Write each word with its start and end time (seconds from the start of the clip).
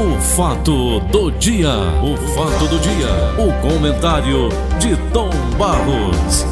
O 0.00 0.18
fato 0.18 0.98
do 1.12 1.30
dia, 1.32 1.68
o 2.02 2.16
fato 2.34 2.66
do 2.68 2.78
dia, 2.78 3.12
o 3.36 3.52
comentário 3.60 4.48
de 4.78 4.96
Tom 5.12 5.28
Barros. 5.58 6.46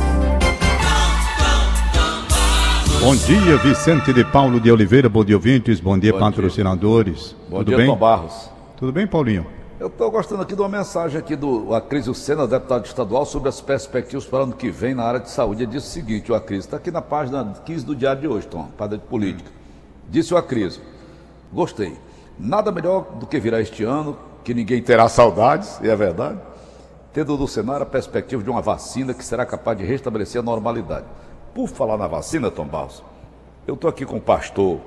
Bom 3.00 3.16
dia, 3.16 3.56
Vicente 3.56 4.12
de 4.12 4.22
Paulo 4.22 4.60
de 4.60 4.70
Oliveira, 4.70 5.08
bom 5.08 5.24
dia 5.24 5.34
ouvintes, 5.34 5.80
bom 5.80 5.98
dia 5.98 6.12
bom 6.12 6.18
patrocinadores. 6.18 7.28
Dia. 7.28 7.36
Bom 7.48 7.58
Tudo 7.60 7.68
dia, 7.68 7.76
bem? 7.78 7.86
Tom 7.86 7.96
Barros. 7.96 8.50
Tudo 8.76 8.92
bem, 8.92 9.06
Paulinho? 9.06 9.46
Eu 9.80 9.86
estou 9.86 10.10
gostando 10.10 10.42
aqui 10.42 10.54
de 10.54 10.60
uma 10.60 10.68
mensagem 10.68 11.18
aqui 11.18 11.34
do 11.34 11.74
Acrisio 11.74 12.12
Sena, 12.12 12.46
deputado 12.46 12.84
estadual, 12.84 13.24
sobre 13.24 13.48
as 13.48 13.62
perspectivas 13.62 14.26
para 14.26 14.40
o 14.40 14.42
ano 14.42 14.52
que 14.52 14.70
vem 14.70 14.94
na 14.94 15.04
área 15.04 15.20
de 15.20 15.30
saúde. 15.30 15.62
Ele 15.62 15.72
disse 15.72 15.86
o 15.86 15.90
seguinte, 15.90 16.30
o 16.30 16.34
Acrisio, 16.34 16.66
está 16.66 16.76
aqui 16.76 16.90
na 16.90 17.00
página 17.00 17.54
15 17.64 17.86
do 17.86 17.96
Diário 17.96 18.20
de 18.20 18.28
hoje, 18.28 18.46
Tom, 18.46 18.68
página 18.76 18.98
de 18.98 19.04
política. 19.04 19.50
Disse 20.06 20.34
o 20.34 20.36
Acrisio, 20.36 20.82
gostei. 21.50 21.96
Nada 22.38 22.70
melhor 22.70 23.02
do 23.18 23.26
que 23.26 23.40
virar 23.40 23.60
este 23.60 23.82
ano, 23.82 24.16
que 24.44 24.54
ninguém 24.54 24.80
terá 24.80 25.08
saudades, 25.08 25.80
e 25.82 25.88
é 25.88 25.96
verdade, 25.96 26.38
tendo 27.12 27.36
no 27.36 27.48
cenário 27.48 27.82
a 27.82 27.86
perspectiva 27.86 28.42
de 28.42 28.48
uma 28.48 28.62
vacina 28.62 29.12
que 29.12 29.24
será 29.24 29.44
capaz 29.44 29.76
de 29.76 29.84
restabelecer 29.84 30.40
a 30.40 30.44
normalidade. 30.44 31.04
Por 31.52 31.68
falar 31.68 31.96
na 31.96 32.06
vacina, 32.06 32.50
Tom 32.50 32.66
Barros, 32.66 33.02
eu 33.66 33.74
estou 33.74 33.90
aqui 33.90 34.06
com 34.06 34.16
o 34.16 34.20
pastor 34.20 34.78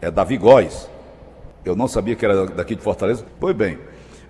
é, 0.00 0.10
Davi 0.10 0.36
Góes, 0.36 0.88
eu 1.64 1.76
não 1.76 1.86
sabia 1.86 2.16
que 2.16 2.24
era 2.24 2.46
daqui 2.46 2.74
de 2.74 2.82
Fortaleza. 2.82 3.24
Pois 3.38 3.54
bem, 3.54 3.78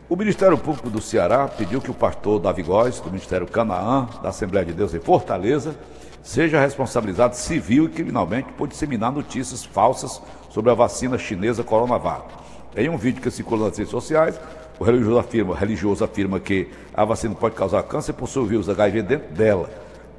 o 0.08 0.16
Ministério 0.16 0.58
Público 0.58 0.90
do 0.90 1.00
Ceará 1.00 1.48
pediu 1.48 1.80
que 1.80 1.90
o 1.90 1.94
pastor 1.94 2.40
Davi 2.40 2.62
Góes, 2.62 3.00
do 3.00 3.10
Ministério 3.10 3.46
Canaã, 3.46 4.08
da 4.22 4.30
Assembleia 4.30 4.66
de 4.66 4.72
Deus 4.72 4.92
em 4.94 5.00
Fortaleza, 5.00 5.74
seja 6.22 6.60
responsabilizado 6.60 7.36
civil 7.36 7.84
e 7.84 7.88
criminalmente 7.88 8.52
por 8.52 8.68
disseminar 8.68 9.12
notícias 9.12 9.64
falsas 9.64 10.20
sobre 10.50 10.70
a 10.70 10.74
vacina 10.74 11.16
chinesa 11.16 11.64
Coronavac. 11.64 12.47
Em 12.78 12.88
um 12.88 12.96
vídeo 12.96 13.20
que 13.20 13.28
circula 13.28 13.66
nas 13.66 13.76
redes 13.76 13.90
sociais, 13.90 14.38
o 14.78 14.84
religioso 14.84 15.18
afirma, 15.18 15.50
o 15.50 15.54
religioso 15.54 16.04
afirma 16.04 16.38
que 16.38 16.68
a 16.94 17.04
vacina 17.04 17.34
pode 17.34 17.56
causar 17.56 17.82
câncer 17.82 18.12
por 18.12 18.28
seu 18.28 18.46
vírus 18.46 18.68
HIV 18.68 19.02
dentro 19.02 19.34
dela. 19.34 19.68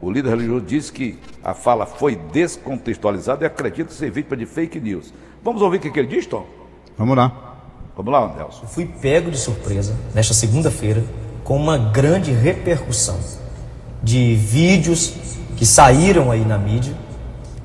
O 0.01 0.11
líder 0.11 0.31
religioso 0.31 0.65
diz 0.65 0.89
que 0.89 1.17
a 1.41 1.53
fala 1.53 1.85
foi 1.85 2.17
descontextualizada 2.17 3.45
e 3.45 3.47
acredita 3.47 3.93
ser 3.93 4.11
vítima 4.11 4.35
de 4.35 4.45
fake 4.45 4.77
news. 4.77 5.13
Vamos 5.41 5.61
ouvir 5.61 5.77
o 5.77 5.79
que 5.79 5.97
ele 5.97 6.09
diz, 6.09 6.25
Tom? 6.25 6.45
Vamos 6.97 7.15
lá. 7.15 7.61
Vamos 7.95 8.11
lá, 8.11 8.35
Nelson. 8.35 8.63
Eu 8.63 8.67
fui 8.67 8.85
pego 8.85 9.31
de 9.31 9.37
surpresa 9.37 9.95
nesta 10.13 10.33
segunda-feira 10.33 11.01
com 11.45 11.55
uma 11.55 11.77
grande 11.77 12.31
repercussão 12.33 13.17
de 14.03 14.35
vídeos 14.35 15.13
que 15.55 15.65
saíram 15.65 16.29
aí 16.29 16.43
na 16.43 16.57
mídia 16.57 16.93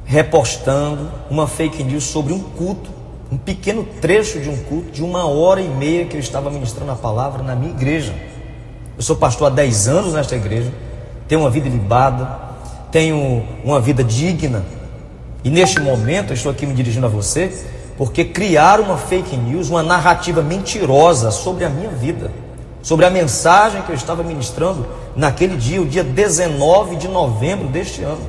repostando 0.05 1.11
uma 1.29 1.49
fake 1.49 1.83
news 1.83 2.05
sobre 2.05 2.33
um 2.33 2.39
culto, 2.39 2.91
um 3.31 3.37
pequeno 3.37 3.87
trecho 4.01 4.41
de 4.41 4.49
um 4.49 4.57
culto 4.57 4.91
de 4.91 5.03
uma 5.03 5.27
hora 5.27 5.61
e 5.61 5.69
meia 5.69 6.05
que 6.05 6.17
eu 6.17 6.21
estava 6.21 6.51
ministrando 6.51 6.93
a 6.93 6.97
palavra 6.97 7.43
na 7.43 7.55
minha 7.55 7.73
igreja. 7.73 8.15
Eu 8.97 9.03
sou 9.03 9.17
pastor 9.17 9.49
há 9.49 9.51
10 9.51 9.89
anos 9.89 10.13
nesta 10.13 10.37
igreja, 10.37 10.73
tenho 11.27 11.41
uma 11.41 11.51
vida 11.51 11.69
libada, 11.69 12.39
tenho 12.93 13.45
uma 13.65 13.81
vida 13.81 14.05
digna 14.05 14.65
e 15.43 15.51
neste 15.51 15.81
momento 15.81 16.31
eu 16.31 16.35
estou 16.35 16.51
aqui 16.51 16.65
me 16.65 16.75
dirigindo 16.75 17.07
a 17.07 17.09
você 17.09 17.53
porque 17.99 18.25
criaram 18.25 18.85
uma 18.85 18.97
fake 18.97 19.37
news, 19.37 19.69
uma 19.69 19.83
narrativa 19.83 20.43
mentirosa 20.43 21.31
sobre 21.31 21.65
a 21.65 21.69
minha 21.69 21.91
vida, 21.91 22.31
sobre 22.83 23.05
a 23.05 23.11
mensagem 23.11 23.83
que 23.83 23.91
eu 23.91 23.95
estava 23.95 24.23
ministrando 24.23 24.87
naquele 25.15 25.57
dia, 25.57 25.81
o 25.81 25.87
dia 25.87 26.03
19 26.03 26.97
de 26.97 27.09
novembro 27.09 27.69
deste 27.69 28.03
ano. 28.03 28.23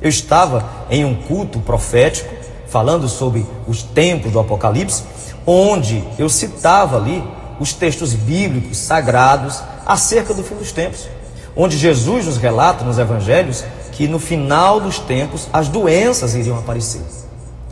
Eu 0.00 0.08
estava 0.08 0.64
em 0.90 1.04
um 1.04 1.14
culto 1.14 1.60
profético, 1.60 2.43
falando 2.74 3.08
sobre 3.08 3.46
os 3.68 3.84
tempos 3.84 4.32
do 4.32 4.40
Apocalipse, 4.40 5.04
onde 5.46 6.02
eu 6.18 6.28
citava 6.28 6.96
ali 6.96 7.22
os 7.60 7.72
textos 7.72 8.14
bíblicos 8.14 8.78
sagrados 8.78 9.62
acerca 9.86 10.34
do 10.34 10.42
fim 10.42 10.56
dos 10.56 10.72
tempos, 10.72 11.06
onde 11.54 11.78
Jesus 11.78 12.26
nos 12.26 12.36
relata 12.36 12.84
nos 12.84 12.98
evangelhos 12.98 13.64
que 13.92 14.08
no 14.08 14.18
final 14.18 14.80
dos 14.80 14.98
tempos 14.98 15.46
as 15.52 15.68
doenças 15.68 16.34
iriam 16.34 16.58
aparecer. 16.58 17.02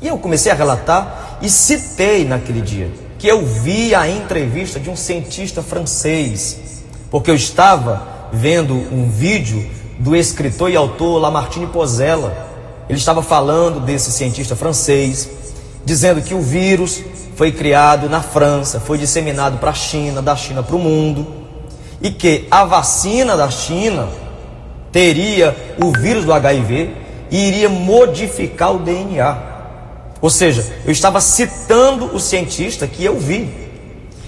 E 0.00 0.06
eu 0.06 0.16
comecei 0.18 0.52
a 0.52 0.54
relatar 0.54 1.38
e 1.42 1.50
citei 1.50 2.24
naquele 2.24 2.60
dia 2.60 2.88
que 3.18 3.26
eu 3.26 3.44
vi 3.44 3.96
a 3.96 4.08
entrevista 4.08 4.78
de 4.78 4.88
um 4.88 4.94
cientista 4.94 5.64
francês, 5.64 6.60
porque 7.10 7.28
eu 7.28 7.34
estava 7.34 8.06
vendo 8.32 8.72
um 8.72 9.10
vídeo 9.10 9.68
do 9.98 10.14
escritor 10.14 10.70
e 10.70 10.76
autor 10.76 11.18
Lamartine 11.18 11.66
Pozella. 11.66 12.51
Ele 12.92 12.98
estava 12.98 13.22
falando 13.22 13.80
desse 13.80 14.12
cientista 14.12 14.54
francês, 14.54 15.26
dizendo 15.82 16.20
que 16.20 16.34
o 16.34 16.42
vírus 16.42 17.02
foi 17.36 17.50
criado 17.50 18.06
na 18.06 18.20
França, 18.20 18.78
foi 18.78 18.98
disseminado 18.98 19.56
para 19.56 19.70
a 19.70 19.74
China, 19.74 20.20
da 20.20 20.36
China 20.36 20.62
para 20.62 20.76
o 20.76 20.78
mundo, 20.78 21.26
e 22.02 22.10
que 22.10 22.46
a 22.50 22.66
vacina 22.66 23.34
da 23.34 23.50
China 23.50 24.10
teria 24.92 25.56
o 25.82 25.90
vírus 25.90 26.26
do 26.26 26.34
HIV 26.34 26.90
e 27.30 27.48
iria 27.48 27.70
modificar 27.70 28.74
o 28.74 28.80
DNA. 28.80 29.38
Ou 30.20 30.28
seja, 30.28 30.62
eu 30.84 30.92
estava 30.92 31.18
citando 31.18 32.14
o 32.14 32.20
cientista 32.20 32.86
que 32.86 33.02
eu 33.02 33.18
vi. 33.18 33.48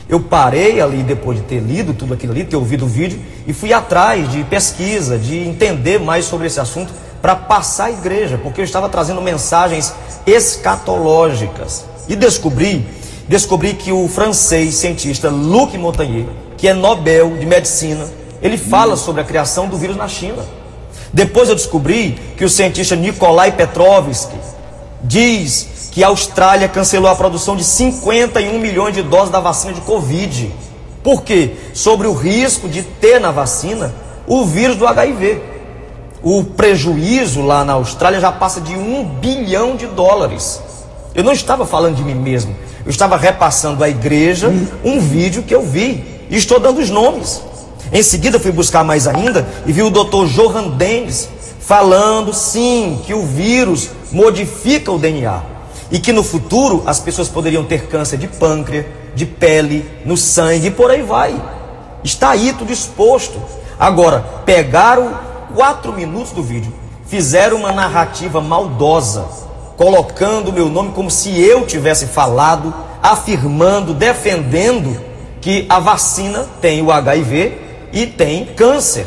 Eu 0.09 0.21
parei 0.21 0.81
ali 0.81 1.03
depois 1.03 1.37
de 1.37 1.45
ter 1.45 1.61
lido 1.61 1.93
tudo 1.93 2.15
aquilo 2.15 2.33
ali, 2.33 2.45
ter 2.45 2.57
ouvido 2.57 2.87
o 2.87 2.89
vídeo 2.89 3.21
e 3.47 3.53
fui 3.53 3.75
atrás 3.75 4.33
de 4.33 4.43
pesquisa, 4.45 5.19
de 5.19 5.37
entender 5.37 6.01
mais 6.01 6.25
sobre 6.25 6.47
esse 6.47 6.59
assunto 6.59 7.05
para 7.25 7.37
passar 7.37 7.87
à 7.87 7.91
igreja, 7.91 8.37
porque 8.37 8.61
eu 8.61 8.65
estava 8.67 8.87
trazendo 8.87 9.23
mensagens 9.23 9.95
escatológicas. 10.27 11.87
E 12.07 12.15
descobri, 12.15 12.87
descobri 13.27 13.73
que 13.73 13.91
o 13.91 14.07
francês 14.09 14.75
cientista 14.75 15.31
Luc 15.31 15.75
Montagnier, 15.79 16.27
que 16.59 16.69
é 16.69 16.75
Nobel 16.75 17.39
de 17.39 17.47
medicina, 17.47 18.07
ele 18.43 18.59
fala 18.59 18.95
sobre 18.95 19.23
a 19.23 19.25
criação 19.25 19.69
do 19.69 19.79
vírus 19.79 19.97
na 19.97 20.07
China. 20.07 20.45
Depois 21.15 21.49
eu 21.49 21.55
descobri 21.55 22.15
que 22.37 22.45
o 22.45 22.51
cientista 22.51 22.95
Nikolai 22.95 23.53
Petrovsky 23.53 24.37
diz 25.03 25.89
que 25.93 26.05
a 26.05 26.09
Austrália 26.09 26.69
cancelou 26.69 27.11
a 27.11 27.17
produção 27.17 27.57
de 27.57 27.65
51 27.65 28.59
milhões 28.59 28.95
de 28.95 29.03
doses 29.03 29.31
da 29.31 29.41
vacina 29.41 29.73
de 29.73 29.81
Covid. 29.81 30.53
Por 31.03 31.23
quê? 31.23 31.53
Sobre 31.73 32.07
o 32.07 32.13
risco 32.13 32.69
de 32.69 32.83
ter 32.83 33.19
na 33.19 33.31
vacina 33.31 33.95
o 34.27 34.45
vírus 34.45 34.77
do 34.77 34.87
HIV. 34.87 35.54
O 36.25 36.43
prejuízo 36.43 37.43
lá 37.43 37.67
na 37.67 37.75
Austrália 37.75 38.19
já 38.19 38.33
passa 38.33 38.59
de 38.59 38.75
um 38.75 39.05
bilhão 39.05 39.77
de 39.77 39.87
dólares. 39.87 40.59
Eu 41.15 41.23
não 41.23 41.33
estava 41.33 41.67
falando 41.67 41.97
de 41.97 42.03
mim 42.03 42.15
mesmo, 42.15 42.57
eu 42.83 42.91
estava 42.91 43.15
repassando 43.19 43.85
à 43.85 43.91
igreja 43.91 44.51
um 44.83 44.99
vídeo 45.01 45.43
que 45.43 45.55
eu 45.55 45.63
vi 45.63 46.03
e 46.31 46.37
estou 46.37 46.59
dando 46.59 46.81
os 46.81 46.89
nomes. 46.89 47.43
Em 47.93 48.03
seguida 48.03 48.41
fui 48.41 48.51
buscar 48.51 48.83
mais 48.83 49.07
ainda 49.07 49.47
e 49.67 49.73
vi 49.73 49.83
o 49.83 49.91
Dr. 49.91 50.25
Johan 50.29 50.69
Dennis 50.71 51.29
falando 51.61 52.33
sim 52.33 52.99
que 53.05 53.13
o 53.13 53.23
vírus 53.23 53.91
modifica 54.11 54.91
o 54.91 54.99
DNA 54.99 55.43
e 55.91 55.99
que 55.99 56.11
no 56.11 56.25
futuro 56.25 56.83
as 56.87 57.01
pessoas 57.01 57.29
poderiam 57.29 57.65
ter 57.65 57.87
câncer 57.87 58.17
de 58.17 58.29
pâncreas, 58.29 58.87
de 59.15 59.27
pele, 59.27 59.89
no 60.07 60.17
sangue 60.17 60.69
e 60.69 60.71
por 60.71 60.91
aí 60.91 61.03
vai. 61.03 61.41
Está 62.03 62.31
aí 62.31 62.55
tudo 62.59 62.73
exposto. 62.73 63.41
Agora, 63.79 64.25
pegaram 64.47 65.34
quatro 65.55 65.93
minutos 65.93 66.33
do 66.33 66.43
vídeo, 66.43 66.73
fizeram 67.07 67.59
uma 67.59 67.73
narrativa 67.73 68.41
maldosa, 68.41 69.27
colocando 69.77 70.49
o 70.49 70.53
meu 70.53 70.69
nome 70.69 70.93
como 70.93 71.11
se 71.11 71.41
eu 71.41 71.67
tivesse 71.67 72.07
falado, 72.07 72.75
afirmando, 73.03 73.95
defendendo 73.95 75.01
que 75.41 75.67
a 75.69 75.79
vacina 75.79 76.47
tem 76.61 76.83
o 76.83 76.91
HIV 76.91 77.59
e 77.93 78.07
tem 78.07 78.47
câncer. 78.47 79.07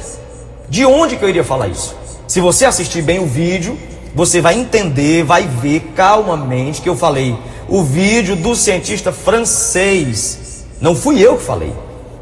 De 0.70 0.86
onde 0.86 1.18
que 1.18 1.24
eu 1.24 1.30
iria 1.30 1.44
falar 1.44 1.68
isso? 1.68 1.96
Se 2.28 2.42
você 2.42 2.66
assistir 2.66 3.02
bem 3.02 3.20
o 3.20 3.26
vídeo, 3.26 3.78
você 4.14 4.42
vai 4.42 4.58
entender, 4.58 5.24
vai 5.24 5.44
ver 5.44 5.94
calmamente 5.96 6.82
que 6.82 6.90
eu 6.90 6.96
falei 6.96 7.38
o 7.70 7.84
vídeo 7.84 8.36
do 8.36 8.56
cientista 8.56 9.12
francês. 9.12 10.66
Não 10.80 10.96
fui 10.96 11.20
eu 11.20 11.38
que 11.38 11.44
falei. 11.44 11.74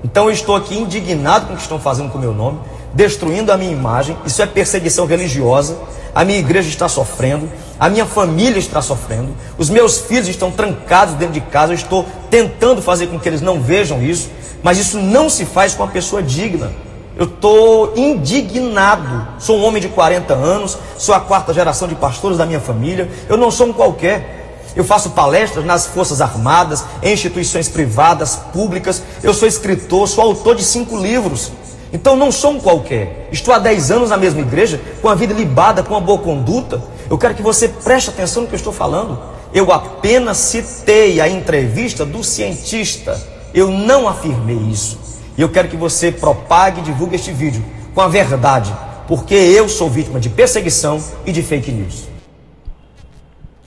Então 0.03 0.25
eu 0.25 0.31
estou 0.31 0.55
aqui 0.55 0.77
indignado 0.77 1.47
com 1.47 1.53
o 1.53 1.55
que 1.55 1.61
estão 1.61 1.79
fazendo 1.79 2.11
com 2.11 2.17
o 2.17 2.21
meu 2.21 2.33
nome, 2.33 2.59
destruindo 2.95 3.51
a 3.51 3.57
minha 3.57 3.71
imagem. 3.71 4.17
Isso 4.25 4.41
é 4.41 4.45
perseguição 4.47 5.05
religiosa. 5.05 5.77
A 6.15 6.23
minha 6.23 6.39
igreja 6.39 6.69
está 6.69 6.87
sofrendo, 6.87 7.51
a 7.77 7.89
minha 7.89 8.05
família 8.05 8.57
está 8.57 8.81
sofrendo, 8.81 9.35
os 9.57 9.69
meus 9.69 9.97
filhos 9.99 10.29
estão 10.29 10.49
trancados 10.49 11.15
dentro 11.15 11.33
de 11.33 11.41
casa. 11.41 11.73
Eu 11.73 11.75
estou 11.75 12.05
tentando 12.31 12.81
fazer 12.81 13.07
com 13.07 13.19
que 13.19 13.27
eles 13.27 13.41
não 13.41 13.59
vejam 13.59 14.01
isso, 14.01 14.29
mas 14.63 14.77
isso 14.77 14.97
não 14.97 15.29
se 15.29 15.43
faz 15.43 15.73
com 15.73 15.83
uma 15.83 15.91
pessoa 15.91 16.23
digna. 16.23 16.71
Eu 17.17 17.25
estou 17.25 17.93
indignado. 17.97 19.27
Sou 19.39 19.57
um 19.57 19.65
homem 19.65 19.81
de 19.81 19.89
40 19.89 20.33
anos, 20.33 20.77
sou 20.97 21.13
a 21.13 21.19
quarta 21.19 21.53
geração 21.53 21.87
de 21.87 21.95
pastores 21.95 22.37
da 22.37 22.45
minha 22.45 22.61
família. 22.61 23.09
Eu 23.27 23.35
não 23.35 23.51
sou 23.51 23.67
um 23.67 23.73
qualquer. 23.73 24.43
Eu 24.73 24.83
faço 24.83 25.11
palestras 25.11 25.65
nas 25.65 25.85
Forças 25.85 26.19
Armadas, 26.21 26.83
em 27.01 27.13
instituições 27.13 27.67
privadas, 27.67 28.37
públicas. 28.53 29.01
Eu 29.21 29.33
sou 29.33 29.47
escritor, 29.47 30.07
sou 30.07 30.23
autor 30.23 30.55
de 30.55 30.63
cinco 30.63 30.97
livros. 30.97 31.51
Então 31.95 32.17
não 32.17 32.29
sou 32.29 32.51
um 32.51 32.59
qualquer. 32.59 33.29
Estou 33.31 33.53
há 33.53 33.57
10 33.57 33.89
anos 33.89 34.09
na 34.09 34.17
mesma 34.17 34.41
igreja, 34.41 34.81
com 35.01 35.07
a 35.07 35.15
vida 35.15 35.33
libada, 35.33 35.81
com 35.81 35.95
a 35.95 35.99
boa 36.01 36.19
conduta. 36.19 36.83
Eu 37.09 37.17
quero 37.17 37.33
que 37.33 37.41
você 37.41 37.69
preste 37.69 38.09
atenção 38.09 38.41
no 38.41 38.49
que 38.49 38.53
eu 38.53 38.57
estou 38.57 38.73
falando. 38.73 39.17
Eu 39.53 39.71
apenas 39.71 40.35
citei 40.35 41.21
a 41.21 41.29
entrevista 41.29 42.05
do 42.05 42.21
cientista 42.21 43.17
Eu 43.53 43.71
não 43.71 44.09
afirmei 44.09 44.57
isso. 44.57 44.99
E 45.37 45.41
eu 45.41 45.47
quero 45.47 45.69
que 45.69 45.77
você 45.77 46.11
propague 46.11 46.81
e 46.81 46.83
divulgue 46.83 47.15
este 47.15 47.31
vídeo 47.31 47.63
com 47.93 48.01
a 48.01 48.09
verdade, 48.09 48.75
porque 49.07 49.33
eu 49.33 49.69
sou 49.69 49.89
vítima 49.89 50.19
de 50.19 50.27
perseguição 50.27 51.01
e 51.25 51.31
de 51.31 51.41
fake 51.41 51.71
news. 51.71 52.09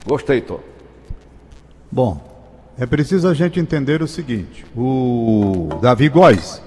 Gostei, 0.05 0.41
Tom. 0.41 0.59
Bom, 1.91 2.21
é 2.77 2.85
preciso 2.85 3.27
a 3.27 3.33
gente 3.33 3.59
entender 3.59 4.03
o 4.03 4.07
seguinte: 4.07 4.67
o 4.77 5.69
Davi 5.81 6.07
Góes, 6.09 6.61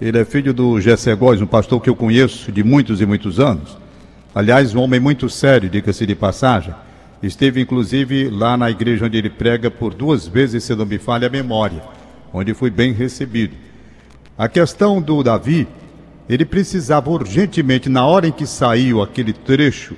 ele 0.00 0.18
é 0.18 0.24
filho 0.24 0.54
do 0.54 0.80
Gessé 0.80 1.14
Góes, 1.14 1.42
um 1.42 1.46
pastor 1.46 1.80
que 1.80 1.90
eu 1.90 1.94
conheço 1.94 2.50
de 2.50 2.64
muitos 2.64 3.02
e 3.02 3.06
muitos 3.06 3.38
anos. 3.38 3.76
Aliás, 4.34 4.74
um 4.74 4.80
homem 4.80 4.98
muito 4.98 5.28
sério, 5.28 5.68
diga-se 5.68 6.06
de 6.06 6.14
passagem. 6.14 6.74
Esteve 7.22 7.60
inclusive 7.60 8.30
lá 8.30 8.56
na 8.56 8.70
igreja 8.70 9.04
onde 9.04 9.18
ele 9.18 9.28
prega 9.28 9.70
por 9.70 9.92
duas 9.92 10.26
vezes, 10.26 10.64
se 10.64 10.74
não 10.74 10.86
me 10.86 10.96
falha 10.96 11.26
a 11.26 11.30
memória, 11.30 11.82
onde 12.32 12.54
fui 12.54 12.70
bem 12.70 12.92
recebido. 12.94 13.54
A 14.38 14.48
questão 14.48 15.02
do 15.02 15.22
Davi, 15.22 15.68
ele 16.26 16.46
precisava 16.46 17.10
urgentemente, 17.10 17.90
na 17.90 18.06
hora 18.06 18.26
em 18.26 18.32
que 18.32 18.46
saiu 18.46 19.02
aquele 19.02 19.34
trecho, 19.34 19.94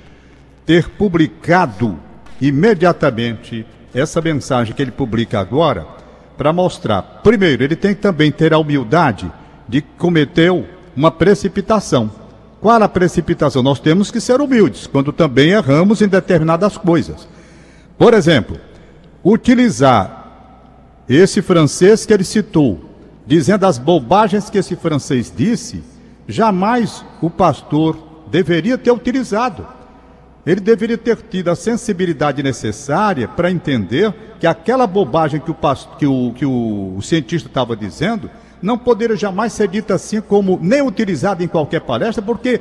ter 0.66 0.88
publicado 0.88 1.96
imediatamente 2.40 3.64
essa 3.94 4.20
mensagem 4.20 4.74
que 4.74 4.82
ele 4.82 4.90
publica 4.90 5.38
agora, 5.38 5.86
para 6.36 6.52
mostrar, 6.52 7.02
primeiro, 7.22 7.62
ele 7.62 7.76
tem 7.76 7.94
que 7.94 8.00
também 8.00 8.32
ter 8.32 8.52
a 8.52 8.58
humildade 8.58 9.30
de 9.72 9.80
que 9.80 9.88
cometeu 9.96 10.66
uma 10.94 11.10
precipitação. 11.10 12.10
Qual 12.60 12.80
a 12.82 12.86
precipitação? 12.86 13.62
Nós 13.62 13.80
temos 13.80 14.10
que 14.10 14.20
ser 14.20 14.38
humildes 14.38 14.86
quando 14.86 15.14
também 15.14 15.48
erramos 15.48 16.02
em 16.02 16.08
determinadas 16.08 16.76
coisas. 16.76 17.26
Por 17.96 18.12
exemplo, 18.12 18.60
utilizar 19.24 20.26
esse 21.08 21.40
francês 21.40 22.04
que 22.04 22.12
ele 22.12 22.22
citou, 22.22 22.84
dizendo 23.26 23.64
as 23.64 23.78
bobagens 23.78 24.50
que 24.50 24.58
esse 24.58 24.76
francês 24.76 25.32
disse, 25.34 25.82
jamais 26.28 27.02
o 27.22 27.30
pastor 27.30 27.96
deveria 28.30 28.76
ter 28.76 28.90
utilizado. 28.90 29.66
Ele 30.44 30.60
deveria 30.60 30.98
ter 30.98 31.16
tido 31.16 31.48
a 31.48 31.56
sensibilidade 31.56 32.42
necessária 32.42 33.26
para 33.26 33.50
entender 33.50 34.12
que 34.38 34.46
aquela 34.46 34.86
bobagem 34.86 35.40
que 35.40 35.50
o, 35.50 35.54
que 35.98 36.06
o, 36.06 36.32
que 36.34 36.44
o 36.44 37.00
cientista 37.00 37.48
estava 37.48 37.74
dizendo 37.74 38.28
não 38.62 38.78
poderia 38.78 39.16
jamais 39.16 39.52
ser 39.52 39.68
dita 39.68 39.94
assim 39.94 40.20
como 40.20 40.58
nem 40.62 40.80
utilizada 40.80 41.42
em 41.42 41.48
qualquer 41.48 41.80
palestra, 41.80 42.22
porque 42.22 42.60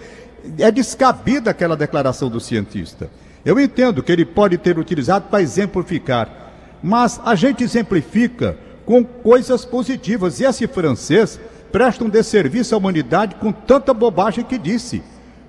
é 0.58 0.72
descabida 0.72 1.52
aquela 1.52 1.78
declaração 1.78 2.30
do 2.30 2.40
cientista. 2.40 3.10
Eu 3.46 3.60
entendo 3.60 4.02
que 4.02 4.12
ele 4.12 4.26
pode 4.26 4.58
ter 4.58 4.78
utilizado 4.78 5.26
para 5.30 5.42
exemplificar, 5.42 6.52
mas 6.82 7.20
a 7.24 7.36
gente 7.36 7.64
exemplifica 7.64 8.58
com 8.86 9.04
coisas 9.04 9.64
positivas. 9.64 10.40
E 10.40 10.46
esse 10.46 10.68
francês 10.68 11.40
presta 11.72 12.04
um 12.04 12.10
desserviço 12.10 12.76
à 12.76 12.78
humanidade 12.78 13.36
com 13.36 13.52
tanta 13.52 13.94
bobagem 13.94 14.44
que 14.44 14.58
disse 14.58 15.02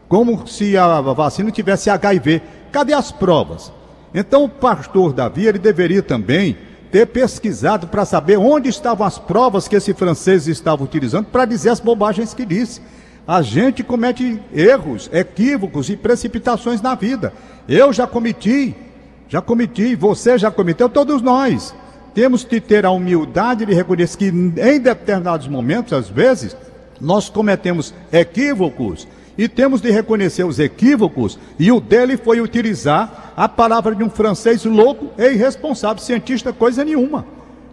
como 0.09 0.47
se 0.47 0.77
a 0.77 1.01
vacina 1.01 1.51
tivesse 1.51 1.89
HIV. 1.89 2.43
Cadê 2.71 2.93
as 2.93 3.11
provas? 3.11 3.73
Então 4.15 4.45
o 4.45 4.49
pastor 4.49 5.13
Davi, 5.13 5.47
ele 5.47 5.59
deveria 5.59 6.03
também 6.03 6.57
ter 6.93 7.07
pesquisado 7.07 7.89
para 7.89 8.05
saber 8.05 8.37
onde 8.37 8.69
estavam 8.69 9.07
as 9.07 9.19
provas 9.19 9.67
que 9.67 9.75
esse 9.75 9.95
francês 9.95 10.47
estava 10.47 10.85
utilizando 10.85 11.25
para 11.25 11.47
dizer 11.47 11.71
as 11.71 11.81
bobagens 11.81 12.35
que 12.35 12.45
disse. 12.45 12.83
A 13.27 13.41
gente 13.41 13.83
comete 13.83 14.39
erros, 14.55 15.09
equívocos 15.11 15.89
e 15.89 15.97
precipitações 15.97 16.83
na 16.83 16.95
vida. 16.95 17.33
Eu 17.67 17.95
já 17.95 18.07
cometi, 18.07 18.77
já 19.27 19.41
cometi, 19.41 19.95
você 19.95 20.37
já 20.37 20.51
cometeu, 20.51 20.87
todos 20.87 21.23
nós. 21.23 21.75
Temos 22.15 22.45
que 22.45 22.61
ter 22.61 22.85
a 22.85 22.91
humildade 22.91 23.65
de 23.65 23.73
reconhecer 23.73 24.19
que 24.19 24.27
em 24.27 24.79
determinados 24.79 25.49
momentos, 25.49 25.95
às 25.95 26.11
vezes, 26.11 26.55
nós 27.01 27.31
cometemos 27.31 27.95
equívocos 28.13 29.09
e 29.37 29.49
temos 29.49 29.81
de 29.81 29.91
reconhecer 29.91 30.45
os 30.45 30.59
equívocos, 30.59 31.39
e 31.59 31.73
o 31.73 31.81
dele 31.81 32.17
foi 32.17 32.41
utilizar 32.41 33.33
a 33.37 33.49
palavra 33.49 33.95
de 33.95 34.05
um 34.05 34.11
francês 34.11 34.65
louco 34.65 35.11
e 35.19 35.33
irresponsável, 35.33 36.03
cientista, 36.03 36.53
coisa 36.53 36.85
nenhuma. 36.85 37.25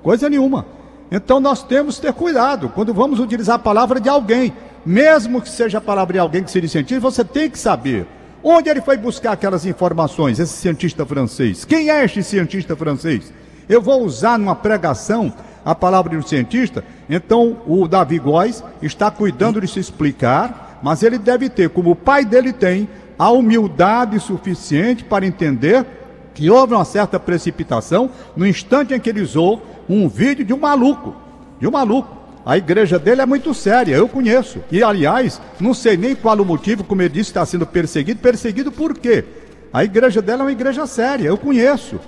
Coisa 0.02 0.30
nenhuma. 0.30 0.66
Então 1.12 1.40
nós 1.40 1.64
temos 1.64 1.96
que 1.96 2.04
ter 2.04 2.14
cuidado 2.14 2.70
quando 2.70 2.94
vamos 2.94 3.20
utilizar 3.20 3.56
a 3.56 3.60
palavra 3.60 4.00
de 4.00 4.08
alguém, 4.08 4.54
mesmo 4.86 5.42
que 5.42 5.50
seja 5.50 5.80
a 5.80 5.82
palavra 5.82 6.14
de 6.14 6.20
alguém 6.20 6.44
que 6.44 6.52
seja 6.52 6.68
cientista, 6.68 7.02
você 7.02 7.24
tem 7.24 7.50
que 7.50 7.60
saber 7.60 8.06
onde 8.44 8.70
ele 8.70 8.82
foi 8.82 8.96
buscar 8.96 9.34
aquelas 9.34 9.66
informações, 9.66 10.40
esse 10.40 10.54
cientista 10.54 11.06
francês. 11.06 11.66
Quem 11.66 11.90
é 11.90 12.06
este 12.06 12.24
cientista 12.24 12.76
francês? 12.76 13.34
Eu 13.68 13.82
vou 13.82 14.04
usar 14.04 14.38
numa 14.38 14.56
pregação 14.56 15.34
a 15.66 15.76
palavra 15.76 16.12
de 16.12 16.18
um 16.18 16.22
cientista, 16.22 16.84
então 17.10 17.58
o 17.68 17.88
Davi 17.88 18.18
Góes 18.18 18.64
está 18.82 19.12
cuidando 19.12 19.60
de 19.60 19.68
se 19.68 19.80
explicar 19.80 20.69
mas 20.82 21.04
ele 21.04 21.18
deve 21.18 21.50
ter, 21.50 21.70
como 21.70 21.92
o 21.92 21.96
pai 21.96 22.26
dele 22.26 22.54
tem, 22.54 22.88
a 23.18 23.30
humildade 23.32 24.20
suficiente 24.20 25.04
para 25.04 25.26
entender 25.26 25.86
que 26.34 26.50
houve 26.50 26.74
uma 26.74 26.86
certa 26.86 27.20
precipitação 27.20 28.10
no 28.36 28.48
instante 28.48 28.94
em 28.94 29.00
que 29.00 29.10
ele 29.10 29.22
usou 29.22 29.62
um 29.90 30.08
vídeo 30.08 30.46
de 30.46 30.54
um 30.54 30.60
maluco, 30.60 31.14
de 31.60 31.68
um 31.68 31.72
maluco. 31.72 32.18
A 32.46 32.58
igreja 32.58 32.98
dele 32.98 33.22
é 33.22 33.26
muito 33.26 33.54
séria, 33.54 33.96
eu 33.96 34.08
conheço. 34.08 34.60
E, 34.72 34.82
aliás, 34.82 35.42
não 35.60 35.74
sei 35.74 35.98
nem 35.98 36.16
qual 36.16 36.38
o 36.38 36.46
motivo, 36.46 36.84
como 36.84 37.02
ele 37.02 37.10
disse, 37.10 37.30
está 37.30 37.46
sendo 37.46 37.66
perseguido. 37.66 38.22
Perseguido 38.22 38.72
por 38.72 38.98
quê? 38.98 39.26
A 39.74 39.84
igreja 39.84 40.22
dela 40.22 40.44
é 40.44 40.46
uma 40.46 40.52
igreja 40.52 40.88
séria, 40.88 41.28
eu 41.28 41.38
conheço. 41.38 42.00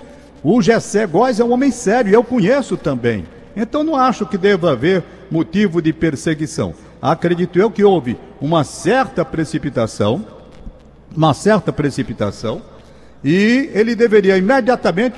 O 0.42 0.62
Gessé 0.62 1.06
Góes 1.06 1.38
é 1.38 1.44
um 1.44 1.52
homem 1.52 1.70
sério, 1.70 2.12
eu 2.12 2.24
conheço 2.24 2.76
também. 2.76 3.24
Então 3.54 3.84
não 3.84 3.94
acho 3.94 4.24
que 4.24 4.38
deva 4.38 4.72
haver 4.72 5.04
motivo 5.30 5.82
de 5.82 5.92
perseguição 5.92 6.74
acredito 7.02 7.58
eu 7.58 7.68
que 7.68 7.82
houve 7.82 8.16
uma 8.40 8.62
certa 8.62 9.24
precipitação, 9.24 10.24
uma 11.14 11.34
certa 11.34 11.72
precipitação, 11.72 12.62
e 13.24 13.70
ele 13.74 13.96
deveria 13.96 14.38
imediatamente, 14.38 15.16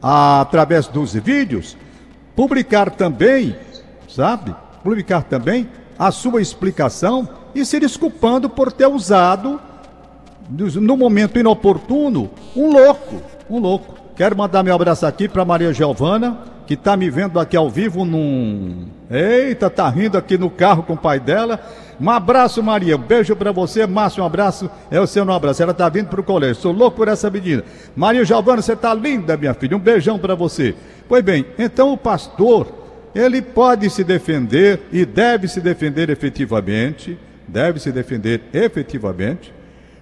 através 0.00 0.86
dos 0.86 1.12
vídeos, 1.12 1.76
publicar 2.34 2.90
também, 2.90 3.54
sabe? 4.08 4.54
Publicar 4.82 5.24
também 5.24 5.68
a 5.98 6.10
sua 6.10 6.40
explicação 6.40 7.28
e 7.54 7.64
se 7.64 7.78
desculpando 7.78 8.48
por 8.48 8.72
ter 8.72 8.86
usado, 8.86 9.60
no 10.50 10.96
momento 10.96 11.38
inoportuno, 11.38 12.30
um 12.56 12.72
louco, 12.72 13.22
um 13.50 13.58
louco. 13.58 13.98
Quero 14.16 14.36
mandar 14.36 14.62
meu 14.62 14.74
abraço 14.74 15.04
aqui 15.04 15.28
para 15.28 15.44
Maria 15.44 15.72
Giovana, 15.72 16.38
que 16.68 16.74
está 16.74 16.98
me 16.98 17.08
vendo 17.08 17.40
aqui 17.40 17.56
ao 17.56 17.70
vivo 17.70 18.04
num. 18.04 18.88
Eita, 19.10 19.70
tá 19.70 19.88
rindo 19.88 20.18
aqui 20.18 20.36
no 20.36 20.50
carro 20.50 20.82
com 20.82 20.92
o 20.92 20.98
pai 20.98 21.18
dela. 21.18 21.58
Um 21.98 22.10
abraço, 22.10 22.62
Maria. 22.62 22.94
Um 22.94 23.00
beijo 23.00 23.34
para 23.34 23.50
você. 23.52 23.86
Márcio, 23.86 24.22
um 24.22 24.26
abraço. 24.26 24.70
É 24.90 25.00
o 25.00 25.06
seu 25.06 25.24
um 25.24 25.32
abraço. 25.32 25.62
Ela 25.62 25.72
está 25.72 25.88
vindo 25.88 26.08
para 26.08 26.20
o 26.20 26.22
colégio. 26.22 26.56
Sou 26.56 26.70
louco 26.70 26.98
por 26.98 27.08
essa 27.08 27.30
menina. 27.30 27.64
Maria 27.96 28.22
Giovana, 28.22 28.60
você 28.60 28.74
está 28.74 28.92
linda, 28.92 29.34
minha 29.34 29.54
filha. 29.54 29.78
Um 29.78 29.80
beijão 29.80 30.18
para 30.18 30.34
você. 30.34 30.74
Pois 31.08 31.24
bem, 31.24 31.46
então 31.58 31.90
o 31.90 31.96
pastor, 31.96 32.68
ele 33.14 33.40
pode 33.40 33.88
se 33.88 34.04
defender 34.04 34.82
e 34.92 35.06
deve 35.06 35.48
se 35.48 35.62
defender 35.62 36.10
efetivamente. 36.10 37.18
Deve 37.48 37.80
se 37.80 37.90
defender 37.90 38.42
efetivamente, 38.52 39.54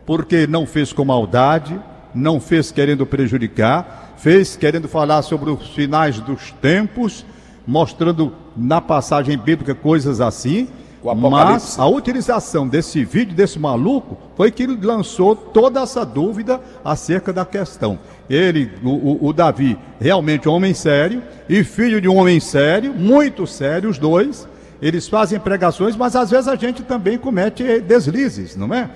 porque 0.05 0.49
não 0.49 0.67
fez 0.67 0.93
com 0.93 1.05
maldade, 1.05 1.81
não 2.13 2.41
fez 2.41 2.73
querendo 2.73 3.07
prejudicar 3.07 4.06
fez 4.17 4.57
querendo 4.57 4.89
falar 4.89 5.23
sobre 5.23 5.51
os 5.51 5.69
finais 5.69 6.21
dos 6.21 6.51
tempos, 6.53 7.25
mostrando 7.67 8.33
na 8.57 8.81
passagem 8.81 9.37
bíblica 9.37 9.75
coisas 9.75 10.21
assim. 10.21 10.69
Mas 11.15 11.79
a 11.79 11.87
utilização 11.87 12.67
desse 12.67 13.05
vídeo, 13.05 13.37
desse 13.37 13.59
maluco, 13.59 14.19
foi 14.37 14.51
que 14.51 14.67
lançou 14.67 15.37
toda 15.37 15.81
essa 15.81 16.05
dúvida 16.05 16.61
acerca 16.85 17.33
da 17.33 17.45
questão. 17.45 17.99
Ele, 18.29 18.73
o, 18.83 19.29
o, 19.29 19.33
Davi, 19.33 19.79
realmente 20.01 20.49
um 20.49 20.53
homem 20.53 20.75
sério, 20.75 21.23
e 21.49 21.63
filho 21.63 22.01
de 22.01 22.09
um 22.09 22.17
homem 22.17 22.41
sério, 22.41 22.93
muito 22.93 23.47
sério, 23.47 23.89
os 23.89 23.99
dois. 23.99 24.49
Eles 24.83 25.09
fazem 25.09 25.39
pregações, 25.39 25.95
mas 25.95 26.17
às 26.17 26.31
vezes 26.31 26.49
a 26.49 26.57
gente 26.57 26.83
também 26.83 27.17
comete 27.17 27.81
deslizes, 27.81 28.57
não 28.57 28.75
é? 28.75 28.91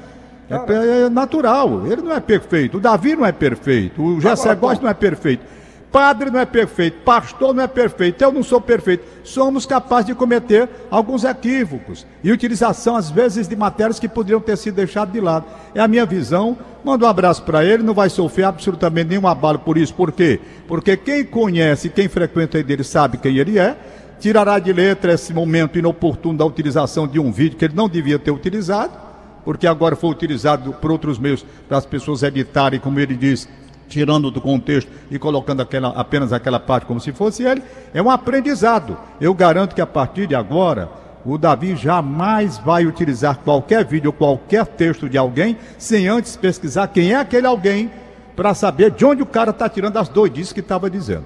É, 0.51 1.05
é, 1.05 1.09
natural, 1.09 1.87
ele 1.87 2.03
não 2.03 2.13
é 2.13 2.19
perfeito. 2.19 2.79
O 2.79 2.81
Davi 2.81 3.15
não 3.15 3.25
é 3.25 3.31
perfeito. 3.31 4.03
O 4.03 4.21
Jessé 4.21 4.53
Góes 4.57 4.81
não 4.81 4.89
é 4.89 4.95
perfeito. 4.95 5.45
Padre 5.93 6.31
não 6.31 6.39
é 6.39 6.47
perfeito, 6.47 7.03
pastor 7.05 7.53
não 7.53 7.65
é 7.65 7.67
perfeito, 7.67 8.23
eu 8.23 8.31
não 8.31 8.45
sou 8.45 8.61
perfeito. 8.61 9.05
Somos 9.25 9.67
capazes 9.67 10.07
de 10.07 10.15
cometer 10.15 10.69
alguns 10.89 11.25
equívocos 11.25 12.07
e 12.23 12.31
utilização, 12.31 12.95
às 12.95 13.11
vezes, 13.11 13.49
de 13.49 13.57
matérias 13.57 13.99
que 13.99 14.09
poderiam 14.09 14.41
ter 14.41 14.57
sido 14.57 14.77
deixadas 14.77 15.13
de 15.13 15.21
lado. 15.21 15.47
É 15.75 15.81
a 15.81 15.89
minha 15.89 16.07
visão. 16.07 16.57
Manda 16.85 17.07
um 17.07 17.09
abraço 17.09 17.43
para 17.43 17.65
ele, 17.65 17.83
não 17.83 17.93
vai 17.93 18.09
sofrer 18.09 18.45
absolutamente 18.45 19.09
nenhum 19.09 19.27
abalo 19.27 19.59
por 19.59 19.77
isso. 19.77 19.93
Por 19.93 20.13
quê? 20.13 20.41
Porque 20.69 20.97
quem 20.97 21.25
conhece, 21.25 21.89
quem 21.89 22.09
frequenta 22.09 22.57
ele 22.57 22.69
dele 22.69 22.85
sabe 22.85 23.19
quem 23.19 23.37
ele 23.37 23.59
é. 23.59 23.77
Tirará 24.21 24.61
de 24.61 24.73
letra 24.73 25.13
esse 25.13 25.35
momento 25.35 25.77
inoportuno 25.77 26.39
da 26.39 26.45
utilização 26.45 27.09
de 27.09 27.19
um 27.19 27.33
vídeo 27.33 27.59
que 27.59 27.65
ele 27.65 27.75
não 27.75 27.89
devia 27.89 28.19
ter 28.19 28.31
utilizado 28.31 29.10
porque 29.45 29.67
agora 29.67 29.97
foi 29.97 30.11
utilizado 30.11 30.73
por 30.75 30.91
outros 30.91 31.19
meios 31.19 31.45
para 31.69 31.79
as 31.79 31.87
pessoas 31.87 32.23
editarem, 32.23 32.81
como 32.81 32.99
ele 33.01 33.17
diz, 33.17 33.49
tirando 33.89 34.31
do 34.31 34.41
contexto 34.41 34.91
e 35.11 35.19
colocando 35.19 35.61
aquela, 35.61 35.89
apenas 35.89 36.33
aquela 36.33 36.61
parte 36.61 36.87
como 36.87 37.01
se 37.01 37.13
fosse 37.13 37.43
ele, 37.43 37.63
é 37.93 38.01
um 38.01 38.11
aprendizado. 38.11 38.97
Eu 39.21 39.35
garanto 39.35 39.75
que 39.75 39.81
a 39.81 39.87
partir 39.87 40.27
de 40.27 40.35
agora, 40.35 40.89
o 41.25 41.37
Davi 41.37 41.77
jamais 41.77 42.59
vai 42.59 42.87
utilizar 42.87 43.39
qualquer 43.39 43.85
vídeo, 43.85 44.13
qualquer 44.13 44.67
texto 44.67 45.09
de 45.09 45.19
alguém, 45.19 45.57
sem 45.77 46.09
antes 46.09 46.37
pesquisar 46.37 46.89
quem 46.89 47.13
é 47.13 47.17
aquele 47.17 47.47
alguém, 47.47 47.91
para 48.35 48.55
saber 48.55 48.93
de 48.93 49.05
onde 49.05 49.23
o 49.23 49.27
cara 49.27 49.51
está 49.51 49.69
tirando 49.69 49.99
as 49.99 50.09
doidices 50.09 50.53
que 50.53 50.61
estava 50.61 50.89
dizendo. 50.89 51.25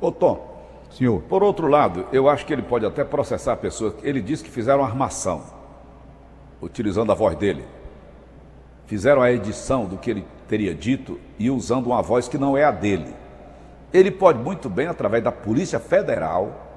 Ô 0.00 0.10
Tom, 0.10 0.50
Senhor. 0.90 1.22
por 1.22 1.42
outro 1.42 1.68
lado, 1.68 2.06
eu 2.12 2.28
acho 2.28 2.44
que 2.44 2.52
ele 2.52 2.62
pode 2.62 2.84
até 2.84 3.04
processar 3.04 3.52
a 3.52 3.56
pessoa. 3.56 3.94
Ele 4.02 4.20
disse 4.20 4.42
que 4.42 4.50
fizeram 4.50 4.82
armação, 4.82 5.42
utilizando 6.62 7.10
a 7.10 7.14
voz 7.14 7.36
dele. 7.36 7.64
Fizeram 8.86 9.20
a 9.20 9.32
edição 9.32 9.84
do 9.84 9.98
que 9.98 10.10
ele 10.10 10.24
teria 10.48 10.74
dito 10.74 11.18
e 11.38 11.50
usando 11.50 11.86
uma 11.86 12.00
voz 12.00 12.28
que 12.28 12.38
não 12.38 12.56
é 12.56 12.64
a 12.64 12.70
dele. 12.70 13.14
Ele 13.92 14.10
pode 14.10 14.38
muito 14.38 14.70
bem, 14.70 14.86
através 14.86 15.22
da 15.22 15.32
Polícia 15.32 15.78
Federal, 15.78 16.70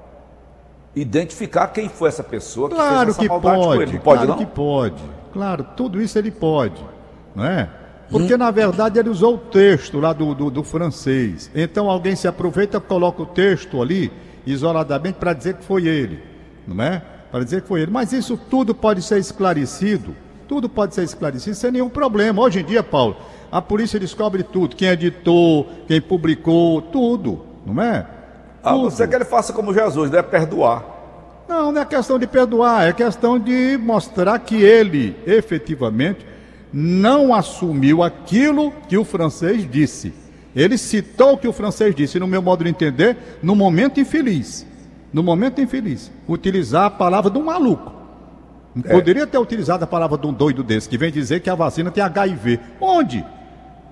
identificar 0.94 1.68
quem 1.68 1.88
foi 1.88 2.08
essa 2.08 2.24
pessoa 2.24 2.68
que 2.68 2.74
Claro 2.74 2.96
fez 2.96 3.08
essa 3.10 3.20
que 3.20 3.28
maldade 3.28 3.56
pode, 3.56 3.76
com 3.76 3.82
ele. 3.82 3.92
Não 3.92 4.00
pode, 4.00 4.18
claro 4.18 4.28
não? 4.28 4.38
que 4.38 4.46
pode. 4.46 5.02
Claro, 5.32 5.66
tudo 5.76 6.00
isso 6.00 6.18
ele 6.18 6.30
pode, 6.30 6.82
não 7.34 7.44
é? 7.44 7.68
Porque 8.10 8.36
na 8.36 8.50
verdade 8.50 8.98
ele 8.98 9.08
usou 9.08 9.34
o 9.34 9.38
texto 9.38 9.98
lá 9.98 10.12
do, 10.12 10.34
do, 10.34 10.50
do 10.50 10.62
francês. 10.62 11.50
Então 11.54 11.90
alguém 11.90 12.16
se 12.16 12.28
aproveita, 12.28 12.80
coloca 12.80 13.22
o 13.22 13.26
texto 13.26 13.82
ali 13.82 14.12
isoladamente 14.46 15.18
para 15.18 15.32
dizer 15.32 15.54
que 15.54 15.64
foi 15.64 15.86
ele, 15.86 16.22
não 16.66 16.82
é? 16.82 17.02
Para 17.36 17.44
dizer 17.44 17.60
que 17.60 17.68
foi 17.68 17.82
ele. 17.82 17.90
Mas 17.90 18.14
isso 18.14 18.34
tudo 18.34 18.74
pode 18.74 19.02
ser 19.02 19.18
esclarecido. 19.18 20.16
Tudo 20.48 20.70
pode 20.70 20.94
ser 20.94 21.02
esclarecido 21.02 21.54
sem 21.54 21.70
nenhum 21.70 21.90
problema. 21.90 22.40
Hoje 22.40 22.60
em 22.60 22.64
dia, 22.64 22.82
Paulo, 22.82 23.14
a 23.52 23.60
polícia 23.60 24.00
descobre 24.00 24.42
tudo. 24.42 24.74
Quem 24.74 24.88
editou, 24.88 25.68
quem 25.86 26.00
publicou, 26.00 26.80
tudo, 26.80 27.44
não 27.66 27.82
é? 27.82 28.06
Ah, 28.64 28.72
Tudo. 28.72 28.90
você 28.90 29.02
quer 29.02 29.10
que 29.10 29.16
ele 29.16 29.24
faça 29.26 29.52
como 29.52 29.74
Jesus, 29.74 30.10
deve 30.10 30.28
perdoar. 30.28 30.82
Não, 31.46 31.70
não 31.70 31.82
é 31.82 31.84
questão 31.84 32.18
de 32.18 32.26
perdoar, 32.26 32.88
é 32.88 32.92
questão 32.94 33.38
de 33.38 33.76
mostrar 33.76 34.38
que 34.38 34.56
ele 34.56 35.14
efetivamente 35.26 36.24
não 36.72 37.34
assumiu 37.34 38.02
aquilo 38.02 38.72
que 38.88 38.96
o 38.96 39.04
francês 39.04 39.70
disse. 39.70 40.14
Ele 40.54 40.78
citou 40.78 41.34
o 41.34 41.38
que 41.38 41.46
o 41.46 41.52
francês 41.52 41.94
disse, 41.94 42.18
no 42.18 42.26
meu 42.26 42.40
modo 42.40 42.64
de 42.64 42.70
entender, 42.70 43.14
no 43.42 43.54
momento 43.54 44.00
infeliz. 44.00 44.66
No 45.16 45.22
momento 45.22 45.62
infeliz. 45.62 46.12
Utilizar 46.28 46.84
a 46.84 46.90
palavra 46.90 47.30
de 47.30 47.38
um 47.38 47.44
maluco. 47.44 47.90
Poderia 48.90 49.26
ter 49.26 49.38
utilizado 49.38 49.82
a 49.82 49.86
palavra 49.86 50.18
de 50.18 50.26
um 50.26 50.32
doido 50.32 50.62
desse, 50.62 50.86
que 50.86 50.98
vem 50.98 51.10
dizer 51.10 51.40
que 51.40 51.48
a 51.48 51.54
vacina 51.54 51.90
tem 51.90 52.04
HIV. 52.04 52.60
Onde? 52.78 53.24